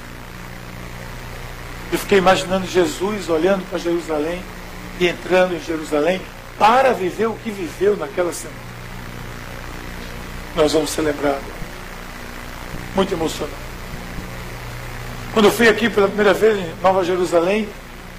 Eu 1.93 1.99
fiquei 1.99 2.19
imaginando 2.19 2.67
Jesus 2.67 3.29
olhando 3.29 3.69
para 3.71 3.79
Jerusalém 3.79 4.43
e 4.99 5.07
entrando 5.07 5.55
em 5.55 5.61
Jerusalém 5.61 6.21
para 6.59 6.93
viver 6.93 7.27
o 7.27 7.35
que 7.43 7.51
viveu 7.51 7.97
naquela 7.97 8.33
semana. 8.33 8.74
Nós 10.57 10.73
vamos 10.73 10.91
celebrar. 10.91 11.39
Muito 12.95 13.13
emocionante. 13.13 13.65
Quando 15.33 15.47
eu 15.47 15.53
fui 15.53 15.69
aqui 15.69 15.91
pela 15.91 16.07
primeira 16.07 16.33
vez 16.33 16.57
em 16.59 16.73
Nova 16.81 17.05
Jerusalém, 17.05 17.69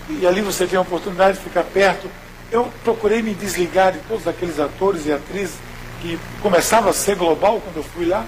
e 0.10 0.28
ali 0.28 0.42
você 0.42 0.68
tem 0.68 0.78
a 0.78 0.82
oportunidade 0.82 1.38
de 1.38 1.44
ficar 1.44 1.64
perto, 1.64 2.10
eu 2.52 2.72
procurei 2.84 3.22
me 3.22 3.34
desligar 3.34 3.94
de 3.94 4.00
todos 4.00 4.28
aqueles 4.28 4.60
atores 4.60 5.06
e 5.06 5.14
atrizes 5.14 5.56
que 6.02 6.20
começava 6.42 6.90
a 6.90 6.94
ser 6.94 7.16
global 7.16 7.62
quando 7.62 7.78
eu 7.78 7.84
fui 7.84 8.06
lá. 8.06 8.26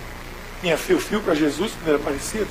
Tinha 0.61 0.77
fio-fio 0.77 1.21
para 1.21 1.35
Jesus, 1.35 1.73
quando 1.73 1.87
ele 1.95 2.01
aparecia. 2.01 2.47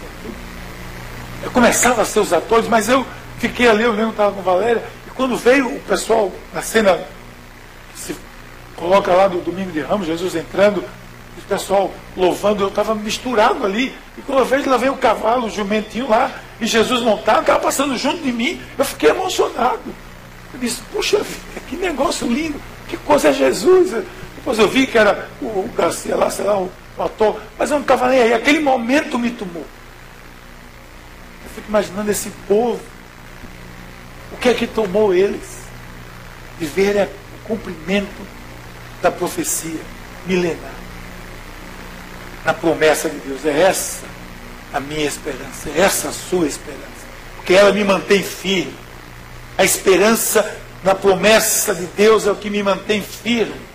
Eu 1.42 1.50
começava 1.50 2.02
a 2.02 2.04
ser 2.04 2.20
os 2.20 2.32
atores, 2.32 2.68
mas 2.68 2.88
eu 2.88 3.04
fiquei 3.38 3.68
ali, 3.68 3.82
eu 3.82 3.94
que 3.94 4.02
estava 4.10 4.32
com 4.32 4.42
Valéria, 4.42 4.82
e 5.06 5.10
quando 5.10 5.36
veio 5.36 5.74
o 5.74 5.80
pessoal 5.80 6.30
na 6.52 6.62
cena 6.62 7.00
que 7.94 7.98
se 7.98 8.16
coloca 8.76 9.12
lá 9.12 9.26
do 9.26 9.40
Domingo 9.40 9.72
de 9.72 9.80
Ramos, 9.80 10.06
Jesus 10.06 10.34
entrando, 10.36 10.84
o 11.38 11.42
pessoal 11.48 11.92
louvando, 12.16 12.64
eu 12.64 12.68
estava 12.68 12.94
misturado 12.94 13.64
ali. 13.64 13.94
E 14.16 14.22
quando 14.22 14.38
eu 14.38 14.44
vejo, 14.44 14.68
lá 14.70 14.76
vem 14.76 14.88
o 14.88 14.96
cavalo, 14.96 15.46
o 15.46 15.50
jumentinho 15.50 16.08
lá, 16.08 16.30
e 16.60 16.66
Jesus 16.66 17.02
montado, 17.02 17.40
estava 17.40 17.60
passando 17.60 17.96
junto 17.96 18.22
de 18.22 18.32
mim, 18.32 18.60
eu 18.78 18.84
fiquei 18.84 19.10
emocionado. 19.10 19.94
Eu 20.52 20.60
disse, 20.60 20.80
puxa 20.92 21.18
vida, 21.18 21.60
que 21.68 21.76
negócio 21.76 22.26
lindo, 22.26 22.60
que 22.88 22.96
coisa 22.96 23.28
é 23.28 23.32
Jesus. 23.32 23.90
Depois 24.36 24.58
eu 24.58 24.68
vi 24.68 24.86
que 24.86 24.96
era 24.96 25.28
o 25.42 25.68
Garcia 25.76 26.16
lá, 26.16 26.30
sei 26.30 26.46
lá, 26.46 26.58
o, 26.58 26.70
o 26.96 27.02
ator, 27.02 27.40
mas 27.58 27.70
eu 27.70 27.76
não 27.76 27.82
estava 27.82 28.08
nem 28.08 28.20
aí. 28.20 28.32
Aquele 28.32 28.60
momento 28.60 29.18
me 29.18 29.30
tomou. 29.30 29.66
Eu 31.44 31.50
fico 31.54 31.68
imaginando 31.68 32.10
esse 32.10 32.30
povo, 32.48 32.80
o 34.32 34.36
que 34.38 34.48
é 34.48 34.54
que 34.54 34.66
tomou 34.66 35.14
eles? 35.14 35.56
De 36.58 36.64
ver 36.64 37.08
o 37.34 37.48
cumprimento 37.48 38.26
da 39.02 39.10
profecia 39.10 39.80
milenar 40.26 40.75
na 42.46 42.54
promessa 42.54 43.10
de 43.10 43.18
Deus. 43.18 43.44
É 43.44 43.62
essa 43.62 44.06
a 44.72 44.78
minha 44.80 45.06
esperança, 45.06 45.68
é 45.74 45.80
essa 45.80 46.08
a 46.08 46.12
sua 46.12 46.46
esperança. 46.46 46.86
Porque 47.36 47.52
ela 47.52 47.72
me 47.72 47.84
mantém 47.84 48.22
firme. 48.22 48.74
A 49.58 49.64
esperança 49.64 50.56
na 50.84 50.94
promessa 50.94 51.74
de 51.74 51.86
Deus 51.86 52.26
é 52.26 52.30
o 52.30 52.36
que 52.36 52.48
me 52.48 52.62
mantém 52.62 53.02
firme. 53.02 53.66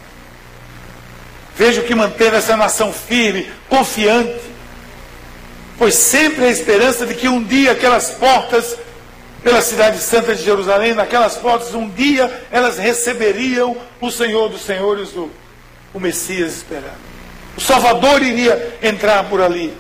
Veja 1.55 1.81
o 1.81 1.83
que 1.83 1.93
manteve 1.93 2.37
essa 2.37 2.55
nação 2.55 2.93
firme, 2.93 3.51
confiante. 3.67 4.39
Foi 5.77 5.91
sempre 5.91 6.45
a 6.45 6.49
esperança 6.49 7.05
de 7.05 7.13
que 7.13 7.27
um 7.27 7.43
dia 7.43 7.73
aquelas 7.73 8.11
portas 8.11 8.77
pela 9.43 9.61
cidade 9.61 9.97
santa 9.99 10.35
de 10.35 10.43
Jerusalém, 10.43 10.93
naquelas 10.93 11.35
portas, 11.35 11.73
um 11.73 11.89
dia 11.89 12.45
elas 12.51 12.77
receberiam 12.77 13.75
o 13.99 14.11
Senhor 14.11 14.49
dos 14.49 14.61
Senhores, 14.61 15.15
o, 15.15 15.29
o 15.93 15.99
Messias 15.99 16.57
esperado. 16.57 17.10
O 17.55 17.61
Salvador 17.61 18.21
iria 18.21 18.77
entrar 18.81 19.23
por 19.25 19.41
ali. 19.41 19.73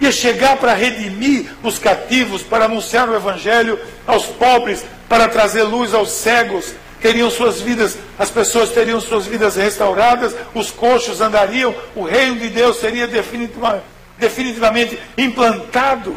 Ia 0.00 0.12
chegar 0.12 0.56
para 0.56 0.74
redimir 0.74 1.46
os 1.62 1.78
cativos, 1.78 2.42
para 2.42 2.64
anunciar 2.64 3.08
o 3.08 3.14
Evangelho 3.14 3.78
aos 4.06 4.26
pobres, 4.26 4.84
para 5.08 5.28
trazer 5.28 5.62
luz 5.62 5.94
aos 5.94 6.10
cegos. 6.10 6.74
Teriam 7.00 7.30
suas 7.30 7.60
vidas, 7.60 7.98
as 8.18 8.30
pessoas 8.30 8.70
teriam 8.70 9.00
suas 9.00 9.26
vidas 9.26 9.56
restauradas, 9.56 10.34
os 10.54 10.70
coxos 10.70 11.20
andariam, 11.20 11.74
o 11.96 12.04
reino 12.04 12.38
de 12.38 12.48
Deus 12.48 12.78
seria 12.78 13.08
definitivamente, 13.08 13.84
definitivamente 14.18 14.98
implantado. 15.18 16.16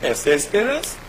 Essa 0.00 0.30
é 0.30 0.32
a 0.34 0.36
esperança. 0.36 1.04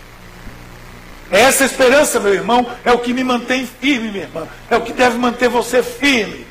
Essa 1.32 1.66
esperança, 1.66 2.20
meu 2.20 2.34
irmão, 2.34 2.68
é 2.84 2.92
o 2.92 3.00
que 3.00 3.14
me 3.14 3.24
mantém 3.24 3.68
firme, 3.82 4.10
minha 4.10 4.24
irmã. 4.24 4.48
É 4.70 4.78
o 4.78 4.82
que 4.82 4.94
deve 4.94 5.18
manter 5.18 5.50
você 5.50 5.82
firme. 5.82 6.46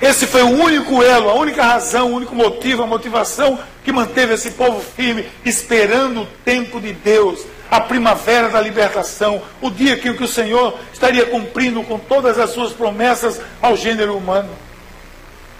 Esse 0.00 0.26
foi 0.26 0.42
o 0.42 0.48
único 0.48 1.02
elo, 1.02 1.28
a 1.28 1.34
única 1.34 1.62
razão, 1.62 2.10
o 2.10 2.16
único 2.16 2.34
motivo, 2.34 2.82
a 2.82 2.86
motivação 2.86 3.58
que 3.84 3.92
manteve 3.92 4.34
esse 4.34 4.52
povo 4.52 4.80
firme, 4.80 5.26
esperando 5.44 6.22
o 6.22 6.26
tempo 6.42 6.80
de 6.80 6.92
Deus, 6.92 7.40
a 7.70 7.80
primavera 7.80 8.48
da 8.48 8.60
libertação, 8.60 9.42
o 9.60 9.70
dia 9.70 9.98
que 9.98 10.08
o 10.08 10.28
Senhor 10.28 10.78
estaria 10.92 11.26
cumprindo 11.26 11.82
com 11.82 11.98
todas 11.98 12.38
as 12.38 12.50
suas 12.50 12.72
promessas 12.72 13.40
ao 13.60 13.76
gênero 13.76 14.16
humano. 14.16 14.50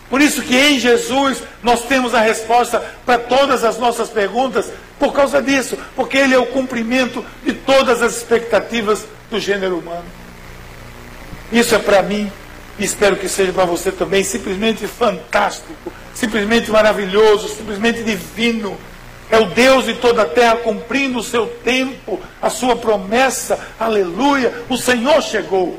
Por 0.09 0.21
isso 0.21 0.43
que 0.43 0.57
em 0.57 0.81
Jesus 0.81 1.43
nós 1.63 1.85
temos 1.85 2.15
a 2.15 2.21
resposta 2.21 2.83
para 3.05 3.19
todas 3.19 3.63
as 3.63 3.79
nossas 3.79 4.09
perguntas, 4.09 4.73
por 4.99 5.13
causa 5.13 5.41
disso, 5.41 5.79
porque 5.95 6.17
Ele 6.17 6.35
é 6.35 6.39
o 6.39 6.47
cumprimento 6.47 7.25
de 7.45 7.53
todas 7.53 8.03
as 8.03 8.17
expectativas 8.17 9.07
do 9.31 9.39
gênero 9.39 9.79
humano. 9.79 10.05
Isso 11.53 11.75
é 11.75 11.79
para 11.79 12.03
mim 12.03 12.31
e 12.81 12.85
espero 12.85 13.15
que 13.15 13.29
seja 13.29 13.53
para 13.53 13.67
você 13.67 13.93
também 13.93 14.25
simplesmente 14.25 14.87
fantástico, 14.87 15.93
simplesmente 16.15 16.71
maravilhoso, 16.71 17.47
simplesmente 17.49 18.03
divino. 18.03 18.77
É 19.31 19.39
o 19.39 19.45
Deus 19.45 19.85
de 19.85 19.95
toda 19.95 20.23
a 20.23 20.25
terra 20.25 20.57
cumprindo 20.57 21.19
o 21.19 21.23
seu 21.23 21.47
tempo, 21.47 22.19
a 22.41 22.49
sua 22.49 22.75
promessa. 22.75 23.61
Aleluia! 23.79 24.65
O 24.71 24.79
Senhor 24.79 25.23
chegou. 25.23 25.79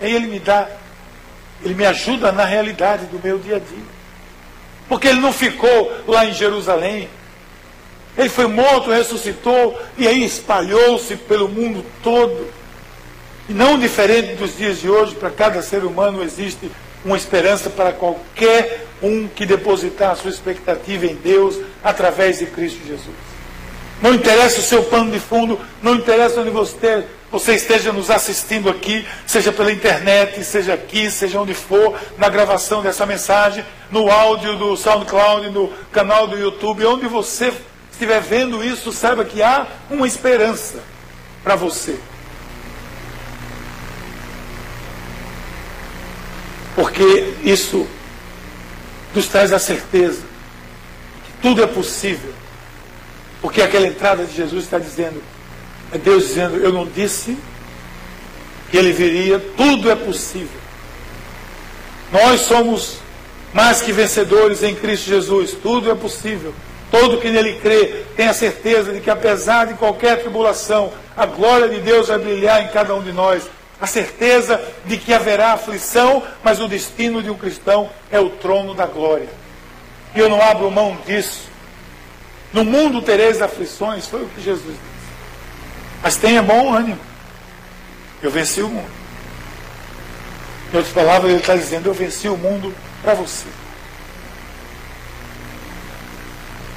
E 0.00 0.06
Ele 0.06 0.28
me 0.28 0.38
dá, 0.38 0.68
Ele 1.64 1.74
me 1.74 1.84
ajuda 1.84 2.30
na 2.30 2.44
realidade 2.44 3.06
do 3.06 3.20
meu 3.22 3.40
dia 3.40 3.56
a 3.56 3.58
dia. 3.58 3.84
Porque 4.88 5.08
Ele 5.08 5.20
não 5.20 5.32
ficou 5.32 5.92
lá 6.06 6.24
em 6.24 6.32
Jerusalém. 6.32 7.10
Ele 8.16 8.28
foi 8.28 8.46
morto, 8.46 8.92
ressuscitou 8.92 9.78
e 9.98 10.06
aí 10.06 10.24
espalhou-se 10.24 11.16
pelo 11.16 11.48
mundo 11.48 11.84
todo. 12.04 12.46
E 13.48 13.52
não 13.52 13.78
diferente 13.78 14.34
dos 14.34 14.56
dias 14.56 14.80
de 14.80 14.90
hoje, 14.90 15.14
para 15.14 15.30
cada 15.30 15.62
ser 15.62 15.84
humano 15.84 16.22
existe 16.22 16.70
uma 17.04 17.16
esperança 17.16 17.70
para 17.70 17.92
qualquer 17.92 18.86
um 19.02 19.28
que 19.28 19.46
depositar 19.46 20.10
a 20.10 20.16
sua 20.16 20.30
expectativa 20.30 21.06
em 21.06 21.14
Deus 21.14 21.56
através 21.82 22.38
de 22.38 22.46
Cristo 22.46 22.80
Jesus. 22.86 23.14
Não 24.02 24.12
interessa 24.12 24.58
o 24.58 24.62
seu 24.62 24.82
pano 24.84 25.10
de 25.10 25.20
fundo, 25.20 25.58
não 25.80 25.94
interessa 25.94 26.40
onde 26.40 26.50
você, 26.50 27.04
você 27.30 27.54
esteja 27.54 27.92
nos 27.92 28.10
assistindo 28.10 28.68
aqui, 28.68 29.06
seja 29.26 29.52
pela 29.52 29.72
internet, 29.72 30.42
seja 30.44 30.74
aqui, 30.74 31.10
seja 31.10 31.40
onde 31.40 31.54
for, 31.54 31.98
na 32.18 32.28
gravação 32.28 32.82
dessa 32.82 33.06
mensagem, 33.06 33.64
no 33.90 34.10
áudio 34.10 34.56
do 34.56 34.76
SoundCloud, 34.76 35.50
no 35.50 35.68
canal 35.92 36.26
do 36.26 36.36
YouTube, 36.36 36.84
onde 36.84 37.06
você 37.06 37.52
estiver 37.90 38.20
vendo 38.20 38.62
isso, 38.62 38.92
saiba 38.92 39.24
que 39.24 39.42
há 39.42 39.66
uma 39.88 40.06
esperança 40.06 40.80
para 41.42 41.56
você. 41.56 41.98
Porque 46.76 47.32
isso 47.42 47.86
nos 49.14 49.26
traz 49.28 49.50
a 49.50 49.58
certeza 49.58 50.20
que 51.24 51.32
tudo 51.40 51.62
é 51.62 51.66
possível. 51.66 52.32
Porque 53.40 53.62
aquela 53.62 53.86
entrada 53.86 54.26
de 54.26 54.36
Jesus 54.36 54.64
está 54.64 54.78
dizendo, 54.78 55.22
é 55.90 55.96
Deus 55.96 56.28
dizendo, 56.28 56.58
eu 56.58 56.70
não 56.70 56.86
disse 56.86 57.36
que 58.70 58.76
ele 58.76 58.92
viria, 58.92 59.42
tudo 59.56 59.90
é 59.90 59.96
possível. 59.96 60.60
Nós 62.12 62.42
somos 62.42 62.98
mais 63.54 63.80
que 63.80 63.90
vencedores 63.90 64.62
em 64.62 64.74
Cristo 64.74 65.06
Jesus, 65.06 65.52
tudo 65.52 65.90
é 65.90 65.94
possível. 65.94 66.54
Todo 66.90 67.18
que 67.18 67.30
nele 67.30 67.54
crê 67.54 68.04
tem 68.14 68.28
a 68.28 68.34
certeza 68.34 68.92
de 68.92 69.00
que, 69.00 69.10
apesar 69.10 69.66
de 69.66 69.74
qualquer 69.74 70.20
tribulação, 70.20 70.92
a 71.16 71.24
glória 71.24 71.68
de 71.68 71.80
Deus 71.80 72.08
vai 72.08 72.18
brilhar 72.18 72.62
em 72.62 72.68
cada 72.68 72.94
um 72.94 73.02
de 73.02 73.12
nós 73.12 73.44
a 73.80 73.86
certeza 73.86 74.62
de 74.86 74.96
que 74.96 75.12
haverá 75.12 75.52
aflição, 75.52 76.22
mas 76.42 76.60
o 76.60 76.68
destino 76.68 77.22
de 77.22 77.30
um 77.30 77.36
cristão 77.36 77.90
é 78.10 78.18
o 78.18 78.30
trono 78.30 78.74
da 78.74 78.86
glória. 78.86 79.28
E 80.14 80.18
eu 80.18 80.28
não 80.28 80.40
abro 80.40 80.70
mão 80.70 80.96
disso. 81.06 81.48
No 82.52 82.64
mundo 82.64 83.02
tereis 83.02 83.42
aflições, 83.42 84.06
foi 84.06 84.22
o 84.22 84.28
que 84.28 84.40
Jesus 84.40 84.64
disse. 84.64 84.96
Mas 86.02 86.16
tenha 86.16 86.42
bom 86.42 86.72
ânimo. 86.72 86.98
Eu 88.22 88.30
venci 88.30 88.62
o 88.62 88.68
mundo. 88.68 88.90
Em 90.72 90.76
outras 90.76 90.94
palavras, 90.94 91.30
ele 91.30 91.40
está 91.40 91.54
dizendo: 91.54 91.86
Eu 91.86 91.94
venci 91.94 92.28
o 92.28 92.36
mundo 92.36 92.74
para 93.02 93.12
você. 93.14 93.46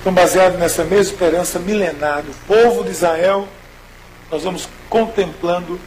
Então, 0.02 0.14
baseado 0.14 0.58
nessa 0.58 0.84
mesma 0.84 1.14
esperança 1.14 1.60
milenar 1.60 2.24
do 2.24 2.34
povo 2.46 2.84
de 2.84 2.92
Israel, 2.92 3.48
nós 4.32 4.44
vamos 4.44 4.68
contemplando 4.90 5.80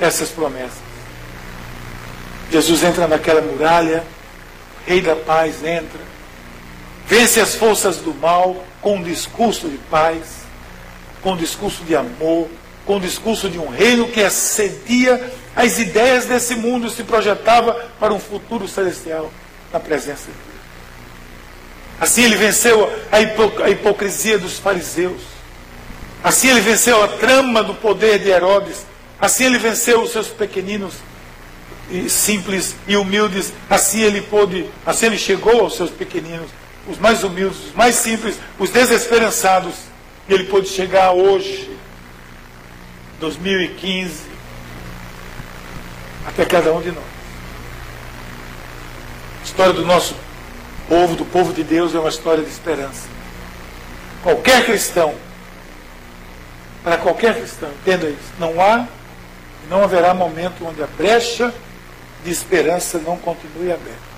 essas 0.00 0.28
promessas. 0.30 0.86
Jesus 2.50 2.82
entra 2.84 3.08
naquela 3.08 3.40
muralha, 3.40 4.04
o 4.84 4.90
Rei 4.90 5.00
da 5.00 5.16
Paz 5.16 5.64
entra, 5.64 6.00
vence 7.06 7.40
as 7.40 7.54
forças 7.54 7.96
do 7.98 8.14
mal 8.14 8.64
com 8.80 8.96
um 8.96 9.02
discurso 9.02 9.68
de 9.68 9.78
paz, 9.78 10.46
com 11.22 11.32
um 11.32 11.36
discurso 11.36 11.82
de 11.84 11.96
amor, 11.96 12.48
com 12.84 12.96
um 12.96 13.00
discurso 13.00 13.50
de 13.50 13.58
um 13.58 13.68
reino 13.68 14.08
que 14.08 14.20
excedia 14.20 15.32
as 15.56 15.78
ideias 15.78 16.26
desse 16.26 16.54
mundo 16.54 16.86
e 16.86 16.90
se 16.90 17.02
projetava 17.02 17.74
para 17.98 18.12
um 18.12 18.20
futuro 18.20 18.68
celestial 18.68 19.32
na 19.72 19.80
presença 19.80 20.26
de 20.26 20.32
Deus. 20.32 20.56
Assim 22.00 22.24
ele 22.24 22.36
venceu 22.36 22.88
a, 23.10 23.16
a 23.64 23.70
hipocrisia 23.70 24.38
dos 24.38 24.58
fariseus. 24.58 25.22
Assim 26.22 26.48
ele 26.48 26.60
venceu 26.60 27.02
a 27.02 27.08
trama 27.08 27.62
do 27.62 27.74
poder 27.74 28.18
de 28.18 28.28
Herodes. 28.28 28.84
Assim 29.20 29.44
ele 29.44 29.58
venceu 29.58 30.02
os 30.02 30.12
seus 30.12 30.28
pequeninos 30.28 30.94
e 31.90 32.08
simples 32.08 32.74
e 32.86 32.96
humildes. 32.96 33.52
Assim 33.68 34.00
ele 34.00 34.20
pôde, 34.20 34.68
assim 34.84 35.06
ele 35.06 35.18
chegou 35.18 35.60
aos 35.60 35.76
seus 35.76 35.90
pequeninos, 35.90 36.50
os 36.86 36.98
mais 36.98 37.24
humildes, 37.24 37.58
os 37.66 37.74
mais 37.74 37.94
simples, 37.96 38.36
os 38.58 38.70
desesperançados. 38.70 39.74
E 40.28 40.34
ele 40.34 40.44
pôde 40.44 40.68
chegar 40.68 41.12
hoje, 41.12 41.70
2015, 43.20 44.22
até 46.26 46.44
cada 46.44 46.72
um 46.72 46.82
de 46.82 46.90
nós. 46.90 47.04
A 49.40 49.44
história 49.44 49.72
do 49.72 49.84
nosso 49.86 50.16
povo, 50.88 51.14
do 51.14 51.24
povo 51.24 51.52
de 51.52 51.62
Deus, 51.62 51.94
é 51.94 51.98
uma 51.98 52.08
história 52.08 52.42
de 52.42 52.50
esperança. 52.50 53.08
Qualquer 54.22 54.64
cristão, 54.64 55.14
para 56.82 56.98
qualquer 56.98 57.36
cristão, 57.36 57.70
entenda 57.70 58.08
isso, 58.08 58.32
não 58.40 58.60
há 58.60 58.86
não 59.68 59.82
haverá 59.82 60.14
momento 60.14 60.64
onde 60.66 60.82
a 60.82 60.86
brecha 60.86 61.52
de 62.24 62.30
esperança 62.30 62.98
não 62.98 63.16
continue 63.16 63.72
aberta. 63.72 64.16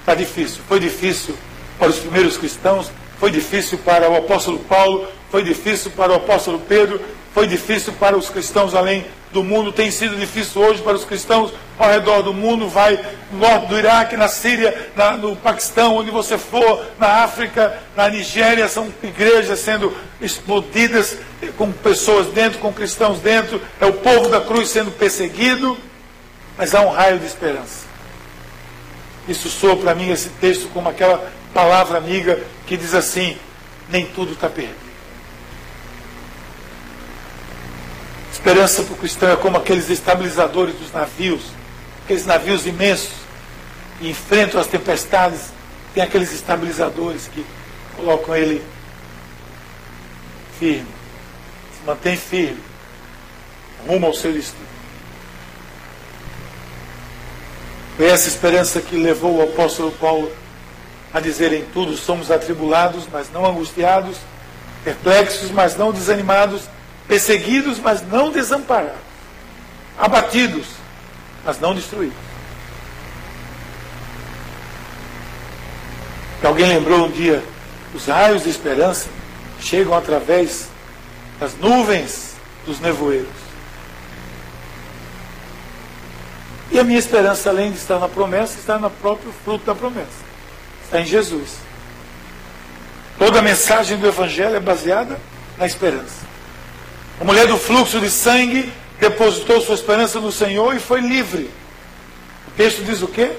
Está 0.00 0.14
difícil, 0.14 0.62
foi 0.68 0.80
difícil 0.80 1.36
para 1.78 1.88
os 1.88 1.98
primeiros 1.98 2.36
cristãos, 2.36 2.90
foi 3.18 3.30
difícil 3.30 3.78
para 3.78 4.10
o 4.10 4.16
apóstolo 4.16 4.58
Paulo, 4.58 5.08
foi 5.30 5.42
difícil 5.42 5.90
para 5.92 6.12
o 6.12 6.16
apóstolo 6.16 6.60
Pedro, 6.60 7.00
foi 7.32 7.46
difícil 7.46 7.92
para 7.94 8.16
os 8.16 8.28
cristãos 8.28 8.74
além 8.74 9.06
do 9.32 9.42
mundo, 9.42 9.72
tem 9.72 9.90
sido 9.90 10.16
difícil 10.16 10.62
hoje 10.62 10.82
para 10.82 10.94
os 10.94 11.04
cristãos 11.04 11.52
ao 11.78 11.88
redor 11.88 12.22
do 12.22 12.32
mundo. 12.32 12.68
Vai 12.68 12.98
no 13.30 13.38
norte 13.38 13.66
do 13.66 13.78
Iraque, 13.78 14.16
na 14.16 14.28
Síria, 14.28 14.90
na, 14.94 15.16
no 15.16 15.36
Paquistão, 15.36 15.96
onde 15.96 16.10
você 16.10 16.38
for, 16.38 16.84
na 16.98 17.24
África, 17.24 17.78
na 17.96 18.08
Nigéria, 18.08 18.68
são 18.68 18.92
igrejas 19.02 19.58
sendo 19.60 19.96
explodidas 20.20 21.18
com 21.56 21.70
pessoas 21.72 22.28
dentro, 22.28 22.58
com 22.58 22.72
cristãos 22.72 23.18
dentro. 23.20 23.60
É 23.80 23.86
o 23.86 23.92
povo 23.92 24.28
da 24.28 24.40
cruz 24.40 24.68
sendo 24.68 24.90
perseguido, 24.90 25.76
mas 26.56 26.74
há 26.74 26.80
um 26.80 26.90
raio 26.90 27.18
de 27.18 27.26
esperança. 27.26 27.84
Isso 29.28 29.48
soa 29.48 29.76
para 29.76 29.94
mim 29.94 30.10
esse 30.10 30.28
texto 30.28 30.68
como 30.68 30.88
aquela 30.88 31.32
palavra 31.52 31.96
amiga 31.96 32.38
que 32.66 32.76
diz 32.76 32.94
assim: 32.94 33.36
nem 33.88 34.06
tudo 34.06 34.32
está 34.32 34.48
perdido. 34.48 34.84
Esperança 38.32 38.82
para 38.82 38.92
o 38.92 38.96
cristão 38.96 39.30
é 39.30 39.36
como 39.36 39.56
aqueles 39.56 39.88
estabilizadores 39.88 40.74
dos 40.74 40.92
navios, 40.92 41.53
aqueles 42.04 42.26
navios 42.26 42.66
imensos 42.66 43.10
que 43.98 44.08
enfrentam 44.08 44.60
as 44.60 44.66
tempestades, 44.66 45.52
tem 45.94 46.02
aqueles 46.02 46.32
estabilizadores 46.32 47.28
que 47.28 47.44
colocam 47.96 48.36
ele 48.36 48.62
firme, 50.58 50.86
se 51.72 51.86
mantém 51.86 52.16
firme, 52.16 52.60
rumo 53.86 54.06
ao 54.06 54.14
seu 54.14 54.32
destino. 54.32 54.64
Foi 57.96 58.06
essa 58.06 58.28
esperança 58.28 58.80
que 58.80 58.96
levou 58.96 59.36
o 59.36 59.42
apóstolo 59.42 59.92
Paulo 59.92 60.30
a 61.12 61.20
dizer 61.20 61.52
em 61.52 61.64
tudo 61.66 61.96
somos 61.96 62.30
atribulados, 62.30 63.04
mas 63.10 63.30
não 63.32 63.46
angustiados, 63.46 64.16
perplexos, 64.82 65.50
mas 65.50 65.76
não 65.76 65.92
desanimados, 65.92 66.62
perseguidos, 67.06 67.78
mas 67.78 68.02
não 68.02 68.30
desamparados, 68.30 68.98
abatidos, 69.96 70.66
mas 71.44 71.60
não. 71.60 71.74
Que 76.40 76.46
alguém 76.46 76.68
lembrou 76.68 77.06
um 77.06 77.10
dia, 77.10 77.42
os 77.94 78.06
raios 78.06 78.44
de 78.44 78.50
esperança 78.50 79.08
chegam 79.60 79.94
através 79.94 80.68
das 81.38 81.56
nuvens 81.56 82.34
dos 82.66 82.80
nevoeiros. 82.80 83.44
E 86.70 86.78
a 86.78 86.84
minha 86.84 86.98
esperança, 86.98 87.50
além 87.50 87.70
de 87.70 87.78
estar 87.78 87.98
na 87.98 88.08
promessa, 88.08 88.58
está 88.58 88.78
no 88.78 88.90
próprio 88.90 89.32
fruto 89.44 89.64
da 89.64 89.74
promessa. 89.74 90.24
Está 90.84 91.00
em 91.00 91.06
Jesus. 91.06 91.56
Toda 93.18 93.38
a 93.38 93.42
mensagem 93.42 93.96
do 93.96 94.06
Evangelho 94.08 94.56
é 94.56 94.60
baseada 94.60 95.20
na 95.56 95.66
esperança. 95.66 96.24
A 97.20 97.24
mulher 97.24 97.46
do 97.46 97.56
fluxo 97.56 98.00
de 98.00 98.10
sangue 98.10 98.72
depositou 99.08 99.60
sua 99.60 99.74
esperança 99.74 100.18
no 100.18 100.32
Senhor 100.32 100.74
e 100.74 100.80
foi 100.80 101.00
livre. 101.00 101.50
O 102.48 102.50
texto 102.56 102.82
diz 102.82 103.02
o 103.02 103.08
quê? 103.08 103.32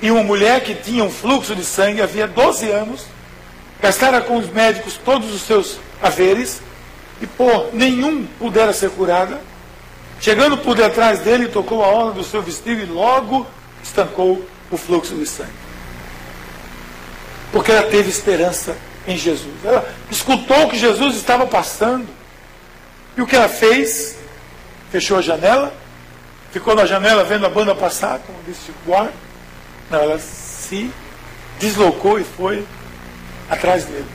E 0.00 0.10
uma 0.10 0.22
mulher 0.22 0.62
que 0.62 0.74
tinha 0.74 1.02
um 1.02 1.10
fluxo 1.10 1.56
de 1.56 1.64
sangue 1.64 2.00
havia 2.00 2.28
12 2.28 2.70
anos, 2.70 3.04
gastara 3.80 4.20
com 4.20 4.36
os 4.36 4.48
médicos 4.48 4.98
todos 5.04 5.34
os 5.34 5.42
seus 5.42 5.78
haveres, 6.00 6.60
e 7.20 7.26
por 7.26 7.74
nenhum 7.74 8.26
pudera 8.38 8.72
ser 8.72 8.90
curada, 8.90 9.40
chegando 10.20 10.56
por 10.58 10.76
detrás 10.76 11.18
dele, 11.20 11.48
tocou 11.48 11.82
a 11.82 11.88
orla 11.88 12.12
do 12.12 12.22
seu 12.22 12.40
vestido 12.40 12.82
e 12.82 12.86
logo 12.86 13.44
estancou 13.82 14.44
o 14.70 14.76
fluxo 14.76 15.16
de 15.16 15.26
sangue. 15.26 15.50
Porque 17.50 17.72
ela 17.72 17.82
teve 17.90 18.08
esperança 18.08 18.76
em 19.04 19.16
Jesus. 19.16 19.54
Ela 19.64 19.88
escutou 20.10 20.68
que 20.68 20.78
Jesus 20.78 21.16
estava 21.16 21.46
passando. 21.46 22.06
E 23.16 23.22
o 23.22 23.26
que 23.26 23.34
ela 23.34 23.48
fez? 23.48 24.17
Fechou 24.90 25.18
a 25.18 25.22
janela, 25.22 25.72
ficou 26.50 26.74
na 26.74 26.86
janela 26.86 27.24
vendo 27.24 27.44
a 27.44 27.50
banda 27.50 27.74
passar, 27.74 28.18
como 28.20 28.38
disse 28.46 28.66
Chico 28.66 28.78
Buarque. 28.86 29.12
Não, 29.90 29.98
ela 29.98 30.18
se 30.18 30.90
deslocou 31.58 32.18
e 32.18 32.24
foi 32.24 32.66
atrás 33.50 33.84
dele. 33.84 34.06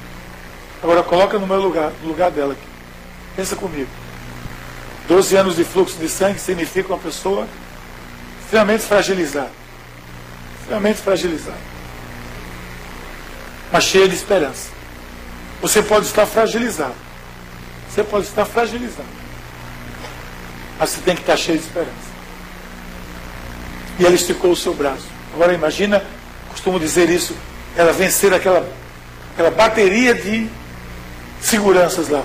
Agora 0.82 1.04
coloca 1.04 1.40
no 1.40 1.48
meu 1.48 1.62
lugar, 1.62 1.92
no 2.02 2.10
lugar 2.10 2.32
dela 2.32 2.54
aqui. 2.54 2.68
Pensa 3.36 3.56
comigo. 3.56 3.90
Doze 5.08 5.36
anos 5.36 5.56
de 5.56 5.64
fluxo 5.64 5.98
de 5.98 6.10
sangue 6.10 6.40
significa 6.40 6.90
uma 6.90 7.00
pessoa 7.00 7.48
extremamente 8.44 8.84
fragilizada. 8.84 9.52
Extremamente 10.60 11.00
fragilizada. 11.02 11.58
Mas 13.72 13.84
cheia 13.84 14.08
de 14.08 14.16
esperança. 14.16 14.70
Você 15.62 15.82
pode 15.82 16.06
estar 16.06 16.26
fragilizado. 16.26 16.96
Você 17.90 18.04
pode 18.04 18.26
estar 18.26 18.46
fragilizado. 18.46 19.23
Mas 20.80 20.90
você 20.90 21.02
tem 21.02 21.16
que 21.16 21.22
estar 21.22 21.38
cheio 21.38 21.58
de 21.58 21.66
esperança. 21.66 22.14
E 24.00 24.06
ela 24.06 24.16
esticou 24.16 24.52
o 24.52 24.56
seu 24.56 24.74
braço. 24.74 25.06
Agora 25.34 25.54
imagina, 25.54 26.04
costumo 26.50 26.80
dizer 26.80 27.10
isso, 27.10 27.36
ela 27.76 27.92
vencer 27.92 28.34
aquela, 28.34 28.68
aquela 29.34 29.52
bateria 29.52 30.14
de 30.14 30.50
seguranças 31.42 32.10
lá. 32.10 32.24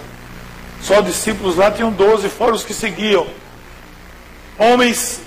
Só 0.83 1.01
discípulos 1.01 1.57
lá 1.57 1.71
tinham 1.71 1.91
12, 1.91 2.29
fora 2.29 2.55
os 2.55 2.65
que 2.65 2.73
seguiam. 2.73 3.27
Homens 4.59 5.21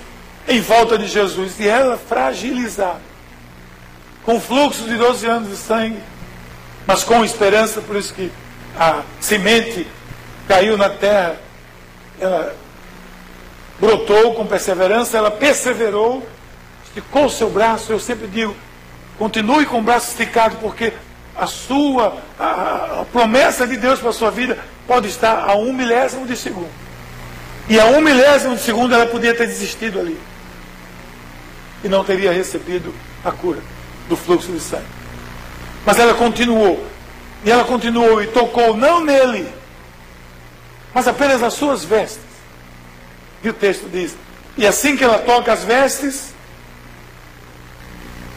em 0.48 0.60
volta 0.60 0.98
de 0.98 1.06
Jesus. 1.06 1.58
E 1.58 1.68
ela 1.68 1.96
fragilizada. 1.96 3.00
Com 4.24 4.40
fluxo 4.40 4.84
de 4.84 4.96
12 4.96 5.26
anos 5.26 5.50
de 5.50 5.56
sangue. 5.56 6.00
Mas 6.86 7.04
com 7.04 7.24
esperança, 7.24 7.80
por 7.80 7.96
isso 7.96 8.12
que 8.14 8.30
a 8.78 9.02
semente 9.20 9.86
caiu 10.48 10.76
na 10.76 10.88
terra, 10.88 11.36
ela 12.20 12.56
brotou 13.82 14.32
com 14.34 14.46
perseverança, 14.46 15.18
ela 15.18 15.28
perseverou, 15.32 16.24
esticou 16.84 17.24
o 17.24 17.30
seu 17.30 17.50
braço. 17.50 17.90
Eu 17.90 17.98
sempre 17.98 18.28
digo, 18.28 18.54
continue 19.18 19.66
com 19.66 19.80
o 19.80 19.82
braço 19.82 20.12
esticado, 20.12 20.56
porque 20.58 20.92
a 21.34 21.48
sua 21.48 22.16
a, 22.38 23.00
a 23.00 23.04
promessa 23.10 23.66
de 23.66 23.76
Deus 23.76 23.98
para 23.98 24.10
a 24.10 24.12
sua 24.12 24.30
vida 24.30 24.56
pode 24.86 25.08
estar 25.08 25.50
a 25.50 25.56
um 25.56 25.72
milésimo 25.72 26.24
de 26.24 26.36
segundo. 26.36 26.70
E 27.68 27.80
a 27.80 27.86
um 27.86 28.00
milésimo 28.00 28.54
de 28.54 28.62
segundo 28.62 28.94
ela 28.94 29.06
podia 29.06 29.34
ter 29.34 29.48
desistido 29.48 29.98
ali. 29.98 30.16
E 31.82 31.88
não 31.88 32.04
teria 32.04 32.32
recebido 32.32 32.94
a 33.24 33.32
cura 33.32 33.58
do 34.08 34.16
fluxo 34.16 34.52
de 34.52 34.60
sangue. 34.60 34.86
Mas 35.84 35.98
ela 35.98 36.14
continuou. 36.14 36.86
E 37.44 37.50
ela 37.50 37.64
continuou 37.64 38.22
e 38.22 38.28
tocou 38.28 38.76
não 38.76 39.04
nele, 39.04 39.52
mas 40.94 41.08
apenas 41.08 41.42
as 41.42 41.54
suas 41.54 41.82
vestes. 41.84 42.31
E 43.42 43.48
o 43.48 43.52
texto 43.52 43.88
diz: 43.90 44.16
E 44.56 44.66
assim 44.66 44.96
que 44.96 45.04
ela 45.04 45.18
toca 45.18 45.52
as 45.52 45.64
vestes, 45.64 46.32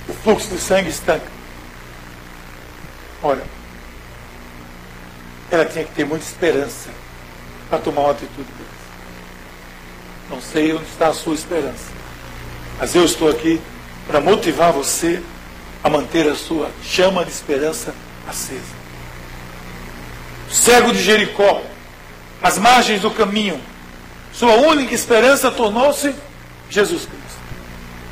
o 0.08 0.14
fluxo 0.14 0.49
de 0.49 0.60
sangue 0.60 0.89
estanca. 0.89 1.28
Ora, 3.22 3.43
ela 5.51 5.66
tinha 5.66 5.86
que 5.86 5.93
ter 5.93 6.06
muita 6.06 6.26
esperança 6.26 6.89
para 7.70 7.80
tomar 7.80 8.01
uma 8.01 8.12
atitude 8.12 8.49
dessa. 8.51 8.76
Não 10.30 10.41
sei 10.41 10.74
onde 10.74 10.86
está 10.86 11.08
a 11.08 11.14
sua 11.14 11.36
esperança, 11.36 11.91
mas 12.80 12.95
eu 12.95 13.06
estou 13.06 13.30
aqui 13.30 13.62
para 14.08 14.20
motivar 14.20 14.72
você 14.72 15.22
a 15.84 15.89
manter 15.89 16.28
a 16.28 16.36
sua 16.36 16.72
chama 16.84 17.24
de 17.24 17.32
esperança 17.32 17.93
acesa. 18.28 18.86
O 20.49 20.53
cego 20.53 20.91
de 20.91 21.01
Jericó, 21.01 21.62
às 22.41 22.58
margens 22.58 23.01
do 23.01 23.12
caminho, 23.12 23.60
sua 24.36 24.54
única 24.56 24.94
esperança 24.94 25.50
tornou-se 25.50 26.14
Jesus 26.70 27.06
Cristo. 27.06 27.40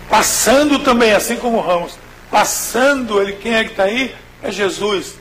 Passando 0.09 0.79
também, 0.79 1.11
assim 1.11 1.35
como 1.35 1.59
Ramos, 1.59 1.97
passando 2.31 3.21
ele, 3.21 3.33
quem 3.33 3.53
é 3.53 3.65
que 3.65 3.71
está 3.71 3.83
aí? 3.83 4.15
É 4.41 4.49
Jesus. 4.49 5.15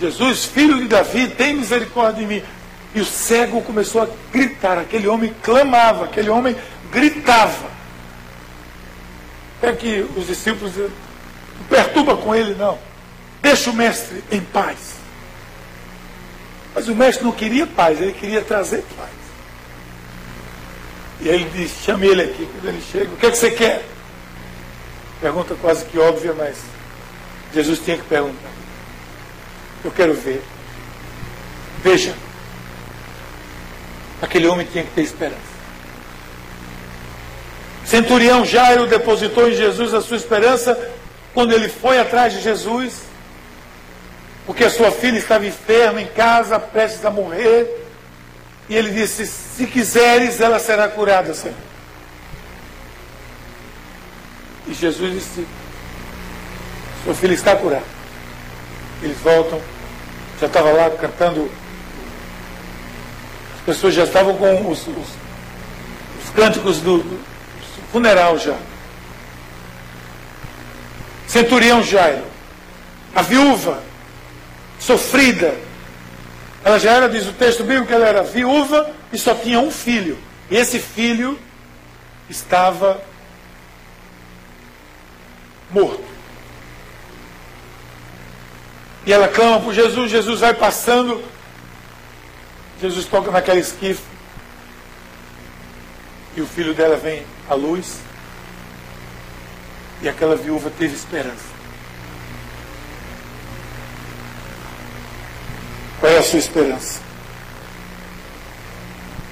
Jesus, 0.00 0.46
filho 0.46 0.78
de 0.78 0.88
Davi, 0.88 1.28
tem 1.28 1.54
misericórdia 1.54 2.26
de 2.26 2.34
mim. 2.34 2.42
E 2.94 3.00
o 3.00 3.04
cego 3.04 3.60
começou 3.60 4.02
a 4.02 4.08
gritar, 4.32 4.78
aquele 4.78 5.06
homem 5.06 5.34
clamava, 5.42 6.06
aquele 6.06 6.30
homem 6.30 6.56
gritava. 6.90 7.68
É 9.60 9.72
que 9.72 10.06
os 10.16 10.26
discípulos 10.26 10.72
não 10.76 11.66
perturba 11.68 12.16
com 12.16 12.34
ele, 12.34 12.54
não. 12.54 12.78
Deixa 13.42 13.68
o 13.68 13.74
mestre 13.74 14.24
em 14.30 14.40
paz. 14.40 14.94
Mas 16.74 16.88
o 16.88 16.94
mestre 16.94 17.24
não 17.24 17.32
queria 17.32 17.66
paz, 17.66 18.00
ele 18.00 18.12
queria 18.12 18.40
trazer 18.40 18.82
paz. 18.96 19.23
E 21.20 21.28
ele 21.28 21.48
disse, 21.50 21.84
chame 21.84 22.06
ele 22.06 22.22
aqui, 22.22 22.46
quando 22.46 22.68
ele 22.68 22.82
chega, 22.90 23.12
o 23.12 23.16
que, 23.16 23.26
é 23.26 23.30
que 23.30 23.36
você 23.36 23.50
quer? 23.50 23.84
Pergunta 25.20 25.54
quase 25.60 25.84
que 25.86 25.98
óbvia, 25.98 26.34
mas 26.34 26.56
Jesus 27.52 27.78
tinha 27.78 27.96
que 27.96 28.04
perguntar. 28.04 28.50
Eu 29.84 29.90
quero 29.90 30.14
ver. 30.14 30.42
Veja, 31.82 32.14
aquele 34.20 34.46
homem 34.46 34.66
tinha 34.66 34.84
que 34.84 34.90
ter 34.90 35.02
esperança. 35.02 35.54
Centurião 37.84 38.44
Jairo 38.44 38.86
depositou 38.86 39.48
em 39.48 39.54
Jesus 39.54 39.92
a 39.94 40.00
sua 40.00 40.16
esperança 40.16 40.76
quando 41.32 41.52
ele 41.52 41.68
foi 41.68 41.98
atrás 41.98 42.32
de 42.32 42.40
Jesus, 42.40 43.02
porque 44.46 44.64
a 44.64 44.70
sua 44.70 44.90
filha 44.90 45.18
estava 45.18 45.46
enferma 45.46 46.00
em 46.00 46.06
casa, 46.06 46.58
prestes 46.58 47.04
a 47.04 47.10
morrer. 47.10 47.83
E 48.68 48.76
ele 48.76 48.90
disse: 48.90 49.26
Se 49.26 49.66
quiseres, 49.66 50.40
ela 50.40 50.58
será 50.58 50.88
curada, 50.88 51.34
Senhor. 51.34 51.56
E 54.66 54.74
Jesus 54.74 55.12
disse: 55.12 55.46
Sua 57.04 57.14
filha 57.14 57.34
está 57.34 57.54
curada. 57.56 57.84
Eles 59.02 59.18
voltam, 59.18 59.60
já 60.40 60.46
estava 60.46 60.72
lá 60.72 60.90
cantando. 60.90 61.50
As 63.56 63.60
pessoas 63.66 63.94
já 63.94 64.04
estavam 64.04 64.36
com 64.36 64.70
os, 64.70 64.86
os, 64.86 64.88
os 64.88 66.30
cânticos 66.34 66.80
do, 66.80 66.98
do 66.98 67.20
funeral 67.92 68.38
já. 68.38 68.56
Centurião 71.26 71.82
Jairo, 71.82 72.24
a 73.14 73.22
viúva, 73.22 73.82
sofrida, 74.78 75.54
ela 76.64 76.78
já 76.78 76.92
era, 76.92 77.08
diz 77.10 77.26
o 77.26 77.32
texto 77.32 77.62
bíblico, 77.62 77.88
que 77.88 77.92
ela 77.92 78.06
era 78.06 78.22
viúva 78.22 78.90
e 79.12 79.18
só 79.18 79.34
tinha 79.34 79.60
um 79.60 79.70
filho. 79.70 80.18
E 80.50 80.56
esse 80.56 80.78
filho 80.78 81.38
estava 82.28 83.02
morto. 85.70 86.02
E 89.06 89.12
ela 89.12 89.28
clama 89.28 89.60
por 89.60 89.74
Jesus, 89.74 90.10
Jesus 90.10 90.40
vai 90.40 90.54
passando, 90.54 91.22
Jesus 92.80 93.04
toca 93.04 93.30
naquela 93.30 93.58
esquife, 93.58 94.02
e 96.34 96.40
o 96.40 96.46
filho 96.46 96.72
dela 96.72 96.96
vem 96.96 97.26
à 97.48 97.54
luz, 97.54 97.98
e 100.00 100.08
aquela 100.08 100.34
viúva 100.34 100.70
teve 100.78 100.94
esperança. 100.94 101.53
Qual 106.04 106.12
é 106.12 106.18
a 106.18 106.22
sua 106.22 106.38
esperança? 106.38 107.00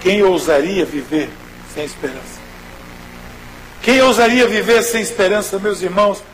Quem 0.00 0.22
ousaria 0.22 0.86
viver 0.86 1.28
sem 1.74 1.84
esperança? 1.84 2.40
Quem 3.82 4.00
ousaria 4.00 4.48
viver 4.48 4.82
sem 4.82 5.02
esperança, 5.02 5.58
meus 5.58 5.82
irmãos? 5.82 6.24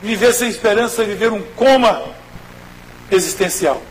Viver 0.00 0.32
sem 0.32 0.48
esperança 0.48 1.02
é 1.02 1.04
viver 1.04 1.30
um 1.30 1.42
coma 1.42 2.04
existencial. 3.10 3.82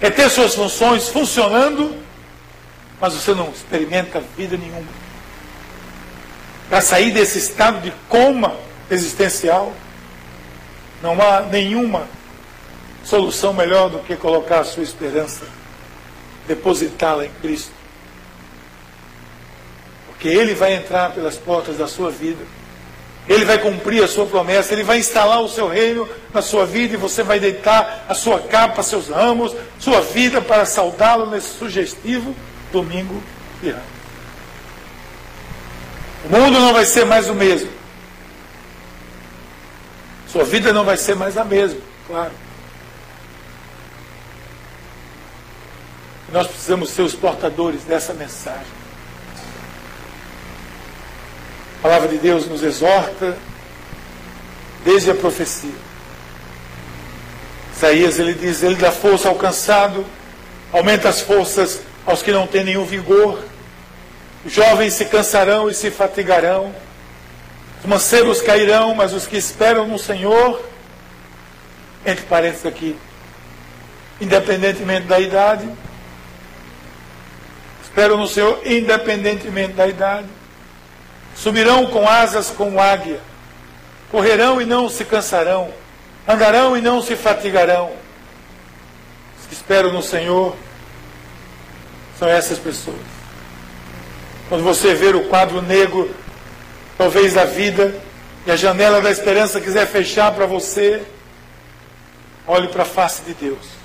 É 0.00 0.08
ter 0.08 0.30
suas 0.30 0.54
funções 0.54 1.10
funcionando, 1.10 2.02
mas 2.98 3.12
você 3.12 3.34
não 3.34 3.50
experimenta 3.50 4.22
vida 4.38 4.56
nenhuma. 4.56 4.88
Para 6.70 6.80
sair 6.80 7.10
desse 7.10 7.36
estado 7.36 7.82
de 7.82 7.92
coma 8.08 8.56
existencial, 8.90 9.74
não 11.02 11.20
há 11.20 11.42
nenhuma 11.42 12.08
solução 13.08 13.54
melhor 13.54 13.88
do 13.88 14.00
que 14.00 14.14
colocar 14.16 14.60
a 14.60 14.64
sua 14.64 14.82
esperança, 14.82 15.46
depositá-la 16.46 17.24
em 17.24 17.30
Cristo. 17.40 17.72
Porque 20.08 20.28
Ele 20.28 20.54
vai 20.54 20.74
entrar 20.74 21.12
pelas 21.12 21.38
portas 21.38 21.78
da 21.78 21.88
sua 21.88 22.10
vida, 22.10 22.44
Ele 23.26 23.46
vai 23.46 23.56
cumprir 23.56 24.04
a 24.04 24.08
sua 24.08 24.26
promessa, 24.26 24.74
Ele 24.74 24.82
vai 24.82 24.98
instalar 24.98 25.40
o 25.40 25.48
seu 25.48 25.68
reino 25.68 26.06
na 26.34 26.42
sua 26.42 26.66
vida 26.66 26.94
e 26.94 26.96
você 26.98 27.22
vai 27.22 27.40
deitar 27.40 28.04
a 28.06 28.14
sua 28.14 28.40
capa, 28.40 28.82
seus 28.82 29.08
ramos, 29.08 29.56
sua 29.78 30.02
vida 30.02 30.42
para 30.42 30.66
saudá-lo 30.66 31.30
nesse 31.30 31.56
sugestivo 31.58 32.36
domingo 32.70 33.22
de 33.62 33.70
ramos. 33.70 33.98
O 36.26 36.28
mundo 36.28 36.60
não 36.60 36.74
vai 36.74 36.84
ser 36.84 37.06
mais 37.06 37.30
o 37.30 37.34
mesmo. 37.34 37.70
Sua 40.30 40.44
vida 40.44 40.74
não 40.74 40.84
vai 40.84 40.98
ser 40.98 41.16
mais 41.16 41.38
a 41.38 41.44
mesma, 41.44 41.80
claro. 42.06 42.47
Nós 46.32 46.46
precisamos 46.46 46.90
ser 46.90 47.02
os 47.02 47.14
portadores 47.14 47.82
dessa 47.84 48.12
mensagem. 48.12 48.78
A 51.78 51.82
palavra 51.82 52.08
de 52.08 52.18
Deus 52.18 52.46
nos 52.46 52.62
exorta 52.62 53.36
desde 54.84 55.10
a 55.10 55.14
profecia. 55.14 55.88
Isaías 57.74 58.18
ele 58.18 58.34
diz: 58.34 58.62
Ele 58.62 58.74
dá 58.74 58.92
força 58.92 59.28
ao 59.28 59.36
cansado, 59.36 60.04
aumenta 60.72 61.08
as 61.08 61.20
forças 61.20 61.80
aos 62.04 62.22
que 62.22 62.32
não 62.32 62.46
têm 62.46 62.64
nenhum 62.64 62.84
vigor. 62.84 63.42
Os 64.44 64.52
jovens 64.52 64.94
se 64.94 65.04
cansarão 65.06 65.68
e 65.68 65.74
se 65.74 65.90
fatigarão. 65.90 66.74
Os 67.80 67.86
mancebos 67.86 68.42
cairão, 68.42 68.94
mas 68.94 69.12
os 69.12 69.26
que 69.26 69.36
esperam 69.36 69.86
no 69.86 69.98
Senhor, 69.98 70.60
entre 72.04 72.24
parênteses 72.24 72.66
aqui, 72.66 72.98
independentemente 74.20 75.06
da 75.06 75.20
idade, 75.20 75.68
esperam 77.98 78.16
no 78.16 78.28
Senhor 78.28 78.60
independentemente 78.64 79.72
da 79.72 79.88
idade. 79.88 80.28
Subirão 81.34 81.86
com 81.86 82.08
asas 82.08 82.48
como 82.48 82.80
águia, 82.80 83.20
correrão 84.08 84.60
e 84.60 84.64
não 84.64 84.88
se 84.88 85.04
cansarão, 85.04 85.72
andarão 86.26 86.76
e 86.76 86.80
não 86.80 87.02
se 87.02 87.16
fatigarão. 87.16 87.90
Os 89.40 89.46
que 89.46 89.54
esperam 89.54 89.92
no 89.92 90.02
Senhor 90.02 90.56
são 92.16 92.28
essas 92.28 92.58
pessoas. 92.58 92.96
Quando 94.48 94.62
você 94.62 94.94
ver 94.94 95.16
o 95.16 95.24
quadro 95.24 95.60
negro, 95.60 96.14
talvez 96.96 97.34
da 97.34 97.44
vida, 97.44 97.94
e 98.46 98.50
a 98.50 98.56
janela 98.56 99.00
da 99.00 99.10
esperança 99.10 99.60
quiser 99.60 99.86
fechar 99.86 100.32
para 100.32 100.46
você, 100.46 101.02
olhe 102.46 102.68
para 102.68 102.84
a 102.84 102.86
face 102.86 103.22
de 103.22 103.34
Deus. 103.34 103.77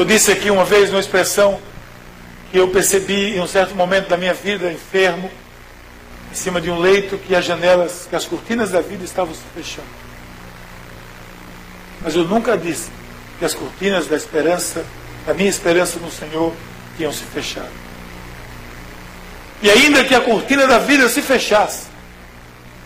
Eu 0.00 0.04
disse 0.06 0.32
aqui 0.32 0.50
uma 0.50 0.64
vez 0.64 0.88
uma 0.88 0.98
expressão 0.98 1.60
que 2.50 2.56
eu 2.56 2.68
percebi 2.68 3.36
em 3.36 3.40
um 3.40 3.46
certo 3.46 3.74
momento 3.74 4.08
da 4.08 4.16
minha 4.16 4.32
vida, 4.32 4.72
enfermo, 4.72 5.30
em 6.32 6.34
cima 6.34 6.58
de 6.58 6.70
um 6.70 6.78
leito, 6.78 7.18
que 7.18 7.36
as 7.36 7.44
janelas, 7.44 8.06
que 8.08 8.16
as 8.16 8.24
cortinas 8.24 8.70
da 8.70 8.80
vida 8.80 9.04
estavam 9.04 9.34
se 9.34 9.42
fechando. 9.54 9.86
Mas 12.00 12.16
eu 12.16 12.24
nunca 12.24 12.56
disse 12.56 12.90
que 13.38 13.44
as 13.44 13.52
cortinas 13.52 14.06
da 14.06 14.16
esperança, 14.16 14.86
da 15.26 15.34
minha 15.34 15.50
esperança 15.50 15.98
no 15.98 16.10
Senhor, 16.10 16.54
tinham 16.96 17.12
se 17.12 17.24
fechado. 17.24 17.68
E 19.60 19.70
ainda 19.70 20.02
que 20.02 20.14
a 20.14 20.22
cortina 20.22 20.66
da 20.66 20.78
vida 20.78 21.10
se 21.10 21.20
fechasse, 21.20 21.88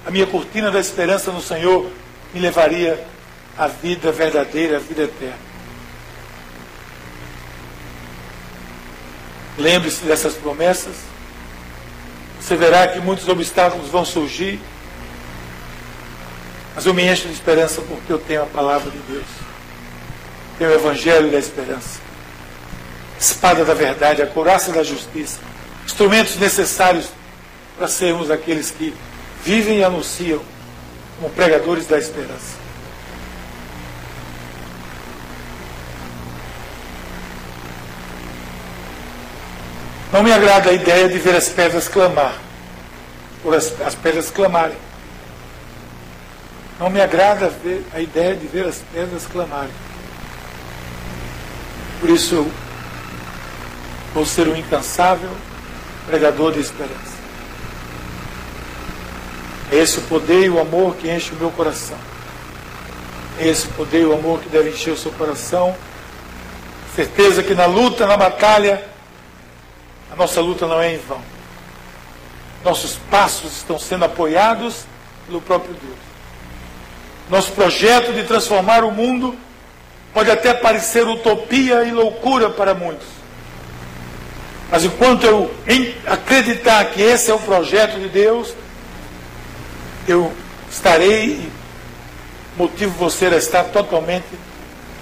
a 0.04 0.10
minha 0.10 0.26
cortina 0.26 0.68
da 0.68 0.80
esperança 0.80 1.30
no 1.30 1.40
Senhor 1.40 1.88
me 2.34 2.40
levaria 2.40 3.06
à 3.56 3.68
vida 3.68 4.10
verdadeira, 4.10 4.78
à 4.78 4.80
vida 4.80 5.04
eterna. 5.04 5.53
Lembre-se 9.58 10.04
dessas 10.04 10.34
promessas. 10.34 10.94
Você 12.40 12.56
verá 12.56 12.88
que 12.88 13.00
muitos 13.00 13.28
obstáculos 13.28 13.88
vão 13.88 14.04
surgir. 14.04 14.60
Mas 16.74 16.86
eu 16.86 16.92
me 16.92 17.06
encho 17.06 17.28
de 17.28 17.34
esperança 17.34 17.80
porque 17.82 18.12
eu 18.12 18.18
tenho 18.18 18.42
a 18.42 18.46
palavra 18.46 18.90
de 18.90 18.98
Deus. 18.98 19.26
Tenho 20.58 20.70
o 20.70 20.74
Evangelho 20.74 21.30
da 21.30 21.38
esperança. 21.38 22.00
Espada 23.18 23.64
da 23.64 23.74
verdade, 23.74 24.22
a 24.22 24.26
couraça 24.26 24.72
da 24.72 24.82
justiça. 24.82 25.38
Instrumentos 25.84 26.36
necessários 26.36 27.08
para 27.76 27.88
sermos 27.88 28.30
aqueles 28.30 28.70
que 28.70 28.94
vivem 29.44 29.78
e 29.78 29.84
anunciam 29.84 30.40
como 31.16 31.30
pregadores 31.32 31.86
da 31.86 31.98
esperança. 31.98 32.63
Não 40.14 40.22
me 40.22 40.32
agrada 40.32 40.70
a 40.70 40.72
ideia 40.72 41.08
de 41.08 41.18
ver 41.18 41.34
as 41.34 41.48
pedras 41.48 41.88
clamar, 41.88 42.36
por 43.42 43.52
as, 43.52 43.80
as 43.80 43.96
pedras 43.96 44.30
clamarem. 44.30 44.76
Não 46.78 46.88
me 46.88 47.00
agrada 47.00 47.48
ver 47.48 47.84
a 47.92 48.00
ideia 48.00 48.36
de 48.36 48.46
ver 48.46 48.64
as 48.64 48.80
pedras 48.92 49.26
clamarem. 49.26 49.74
Por 51.98 52.10
isso 52.10 52.36
eu 52.36 52.52
vou 54.14 54.24
ser 54.24 54.46
um 54.46 54.54
incansável 54.54 55.30
pregador 56.06 56.52
de 56.52 56.60
esperança. 56.60 57.18
É 59.72 59.78
esse 59.78 59.98
o 59.98 60.02
poder 60.02 60.44
e 60.44 60.48
o 60.48 60.60
amor 60.60 60.94
que 60.94 61.10
enche 61.10 61.32
o 61.32 61.36
meu 61.36 61.50
coração. 61.50 61.98
É 63.40 63.48
esse 63.48 63.66
o 63.66 63.70
poder 63.70 64.02
e 64.02 64.06
o 64.06 64.12
amor 64.12 64.38
que 64.38 64.48
deve 64.48 64.70
encher 64.70 64.92
o 64.92 64.96
seu 64.96 65.10
coração. 65.10 65.74
Certeza 66.94 67.42
que 67.42 67.52
na 67.52 67.66
luta, 67.66 68.06
na 68.06 68.16
batalha, 68.16 68.93
a 70.14 70.16
nossa 70.16 70.40
luta 70.40 70.66
não 70.66 70.80
é 70.80 70.94
em 70.94 70.98
vão. 70.98 71.20
Nossos 72.62 72.96
passos 73.10 73.56
estão 73.56 73.78
sendo 73.78 74.04
apoiados 74.04 74.84
pelo 75.26 75.40
próprio 75.40 75.74
Deus. 75.74 75.98
Nosso 77.28 77.50
projeto 77.52 78.12
de 78.12 78.22
transformar 78.22 78.84
o 78.84 78.92
mundo 78.92 79.34
pode 80.12 80.30
até 80.30 80.54
parecer 80.54 81.06
utopia 81.06 81.82
e 81.82 81.90
loucura 81.90 82.48
para 82.48 82.74
muitos. 82.74 83.08
Mas 84.70 84.84
enquanto 84.84 85.24
eu 85.24 85.52
acreditar 86.06 86.84
que 86.86 87.02
esse 87.02 87.30
é 87.30 87.34
o 87.34 87.38
projeto 87.40 87.98
de 87.98 88.08
Deus, 88.08 88.54
eu 90.06 90.32
estarei 90.70 91.24
e 91.24 91.52
motivo 92.56 92.92
você 92.92 93.26
a 93.26 93.36
estar 93.36 93.64
totalmente 93.64 94.26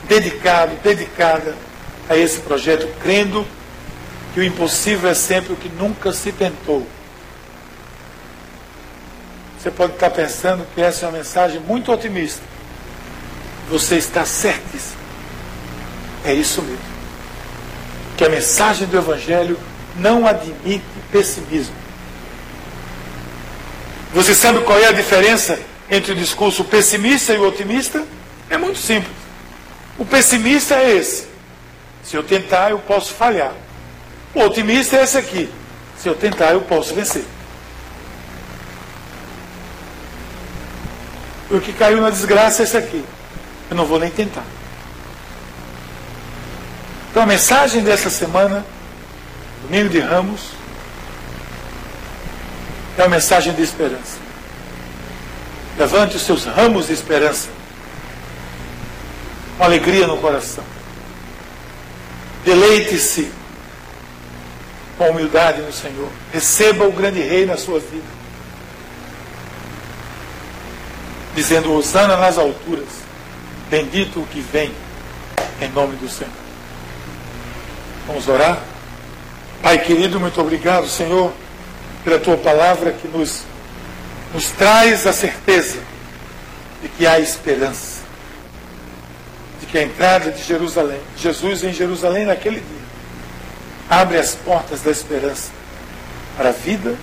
dedicado, 0.08 0.72
dedicada 0.82 1.54
a 2.08 2.16
esse 2.16 2.40
projeto, 2.40 2.88
crendo 3.02 3.46
que 4.33 4.41
o 4.41 4.45
impossível 4.45 5.11
é 5.11 5.14
sempre 5.14 5.53
o 5.53 5.57
que 5.57 5.68
nunca 5.68 6.12
se 6.12 6.33
tentou. 6.33 6.87
Você 9.59 9.70
pode 9.70 9.93
estar 9.93 10.11
pensando 10.11 10.66
que 10.74 10.80
essa 10.80 11.05
é 11.05 11.09
uma 11.09 11.18
mensagem 11.18 11.61
muito 11.61 11.93
otimista. 11.93 12.43
Você 13.70 13.97
está 13.97 14.24
certíssimo. 14.24 15.01
É 16.24 16.35
isso 16.35 16.61
mesmo. 16.62 16.93
Que 18.16 18.24
a 18.24 18.28
mensagem 18.28 18.89
do 18.89 18.97
Evangelho 18.97 19.59
não 19.97 20.26
admite 20.26 20.85
pessimismo. 21.11 21.74
Você 24.12 24.35
sabe 24.35 24.61
qual 24.61 24.78
é 24.78 24.89
a 24.89 24.93
diferença 24.93 25.59
entre 25.89 26.12
o 26.12 26.16
discurso 26.16 26.64
pessimista 26.64 27.33
e 27.33 27.39
o 27.39 27.47
otimista? 27.47 28.05
É 28.51 28.57
muito 28.57 28.78
simples. 28.78 29.12
O 29.99 30.05
pessimista 30.05 30.74
é 30.74 30.97
esse. 30.97 31.28
Se 32.03 32.16
eu 32.16 32.22
tentar, 32.22 32.70
eu 32.70 32.78
posso 32.78 33.12
falhar. 33.12 33.53
O 34.35 34.41
otimista 34.41 34.97
é 34.97 35.03
esse 35.03 35.18
aqui. 35.18 35.53
Se 35.99 36.09
eu 36.09 36.14
tentar, 36.14 36.53
eu 36.53 36.62
posso 36.62 36.95
vencer. 36.95 37.24
O 41.51 41.61
que 41.61 41.72
caiu 41.72 42.01
na 42.01 42.11
desgraça 42.11 42.62
é 42.62 42.64
esse 42.64 42.76
aqui. 42.76 43.05
Eu 43.70 43.76
não 43.76 43.85
vou 43.85 43.99
nem 43.99 44.11
tentar. 44.11 44.45
Então 47.11 47.22
a 47.22 47.26
mensagem 47.26 47.83
dessa 47.83 48.09
semana, 48.09 48.64
domingo 49.62 49.91
de 49.91 50.01
Ramos, 50.01 50.53
é 52.97 53.03
uma 53.03 53.11
mensagem 53.11 53.53
de 53.53 53.62
esperança. 53.62 54.16
Levante 55.78 56.16
os 56.16 56.22
seus 56.22 56.45
ramos 56.45 56.87
de 56.87 56.95
esperança, 56.95 57.49
com 59.59 59.64
alegria 59.64 60.07
no 60.07 60.16
coração. 60.18 60.64
Deleite-se 62.45 63.30
com 65.03 65.11
humildade 65.11 65.62
no 65.62 65.72
Senhor. 65.72 66.09
Receba 66.32 66.86
o 66.86 66.92
grande 66.92 67.20
rei 67.20 67.44
na 67.44 67.57
sua 67.57 67.80
vida. 67.80 68.22
Dizendo, 71.34 71.72
Osana 71.72 72.16
nas 72.16 72.38
alturas, 72.38 72.88
bendito 73.70 74.20
o 74.20 74.26
que 74.26 74.40
vem 74.40 74.72
em 75.61 75.68
nome 75.70 75.96
do 75.96 76.09
Senhor. 76.09 76.32
Vamos 78.07 78.28
orar? 78.28 78.62
Pai 79.62 79.78
querido, 79.78 80.20
muito 80.20 80.40
obrigado, 80.40 80.86
Senhor, 80.88 81.32
pela 82.05 82.18
tua 82.18 82.36
palavra 82.36 82.92
que 82.92 83.09
nos, 83.09 83.42
nos 84.34 84.50
traz 84.50 85.07
a 85.07 85.12
certeza 85.12 85.78
de 86.82 86.88
que 86.88 87.07
há 87.07 87.18
esperança. 87.18 88.03
De 89.61 89.66
que 89.66 89.78
a 89.78 89.82
entrada 89.82 90.30
de 90.30 90.42
Jerusalém, 90.42 91.00
Jesus 91.16 91.64
em 91.64 91.72
Jerusalém 91.72 92.26
naquele 92.26 92.61
dia, 92.61 92.82
abre 93.93 94.16
as 94.16 94.34
portas 94.34 94.80
da 94.80 94.90
esperança 94.90 95.51
para 96.34 96.49
a 96.49 96.53
vida 96.53 96.97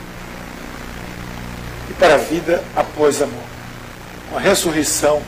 e 1.87 1.93
para 1.93 2.15
a 2.15 2.17
vida 2.17 2.63
após 2.75 3.21
a 3.21 3.27
morte. 3.27 3.47
Com 4.27 4.37
a 4.37 4.39
ressurreição, 4.39 5.21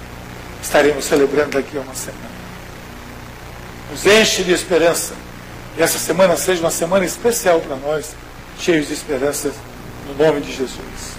estaremos 0.60 1.06
celebrando 1.06 1.52
daqui 1.52 1.78
a 1.78 1.82
uma 1.82 1.94
semana. 1.94 2.32
Nos 3.92 4.04
enche 4.08 4.44
de 4.44 4.52
esperança. 4.52 5.14
E 5.78 5.84
essa 5.84 6.00
semana 6.00 6.36
seja 6.36 6.62
uma 6.62 6.72
semana 6.72 7.06
especial 7.06 7.60
para 7.60 7.76
nós, 7.76 8.16
cheios 8.58 8.88
de 8.88 8.94
esperanças, 8.94 9.54
no 10.08 10.16
nome 10.16 10.42
de 10.42 10.52
Jesus. 10.52 11.11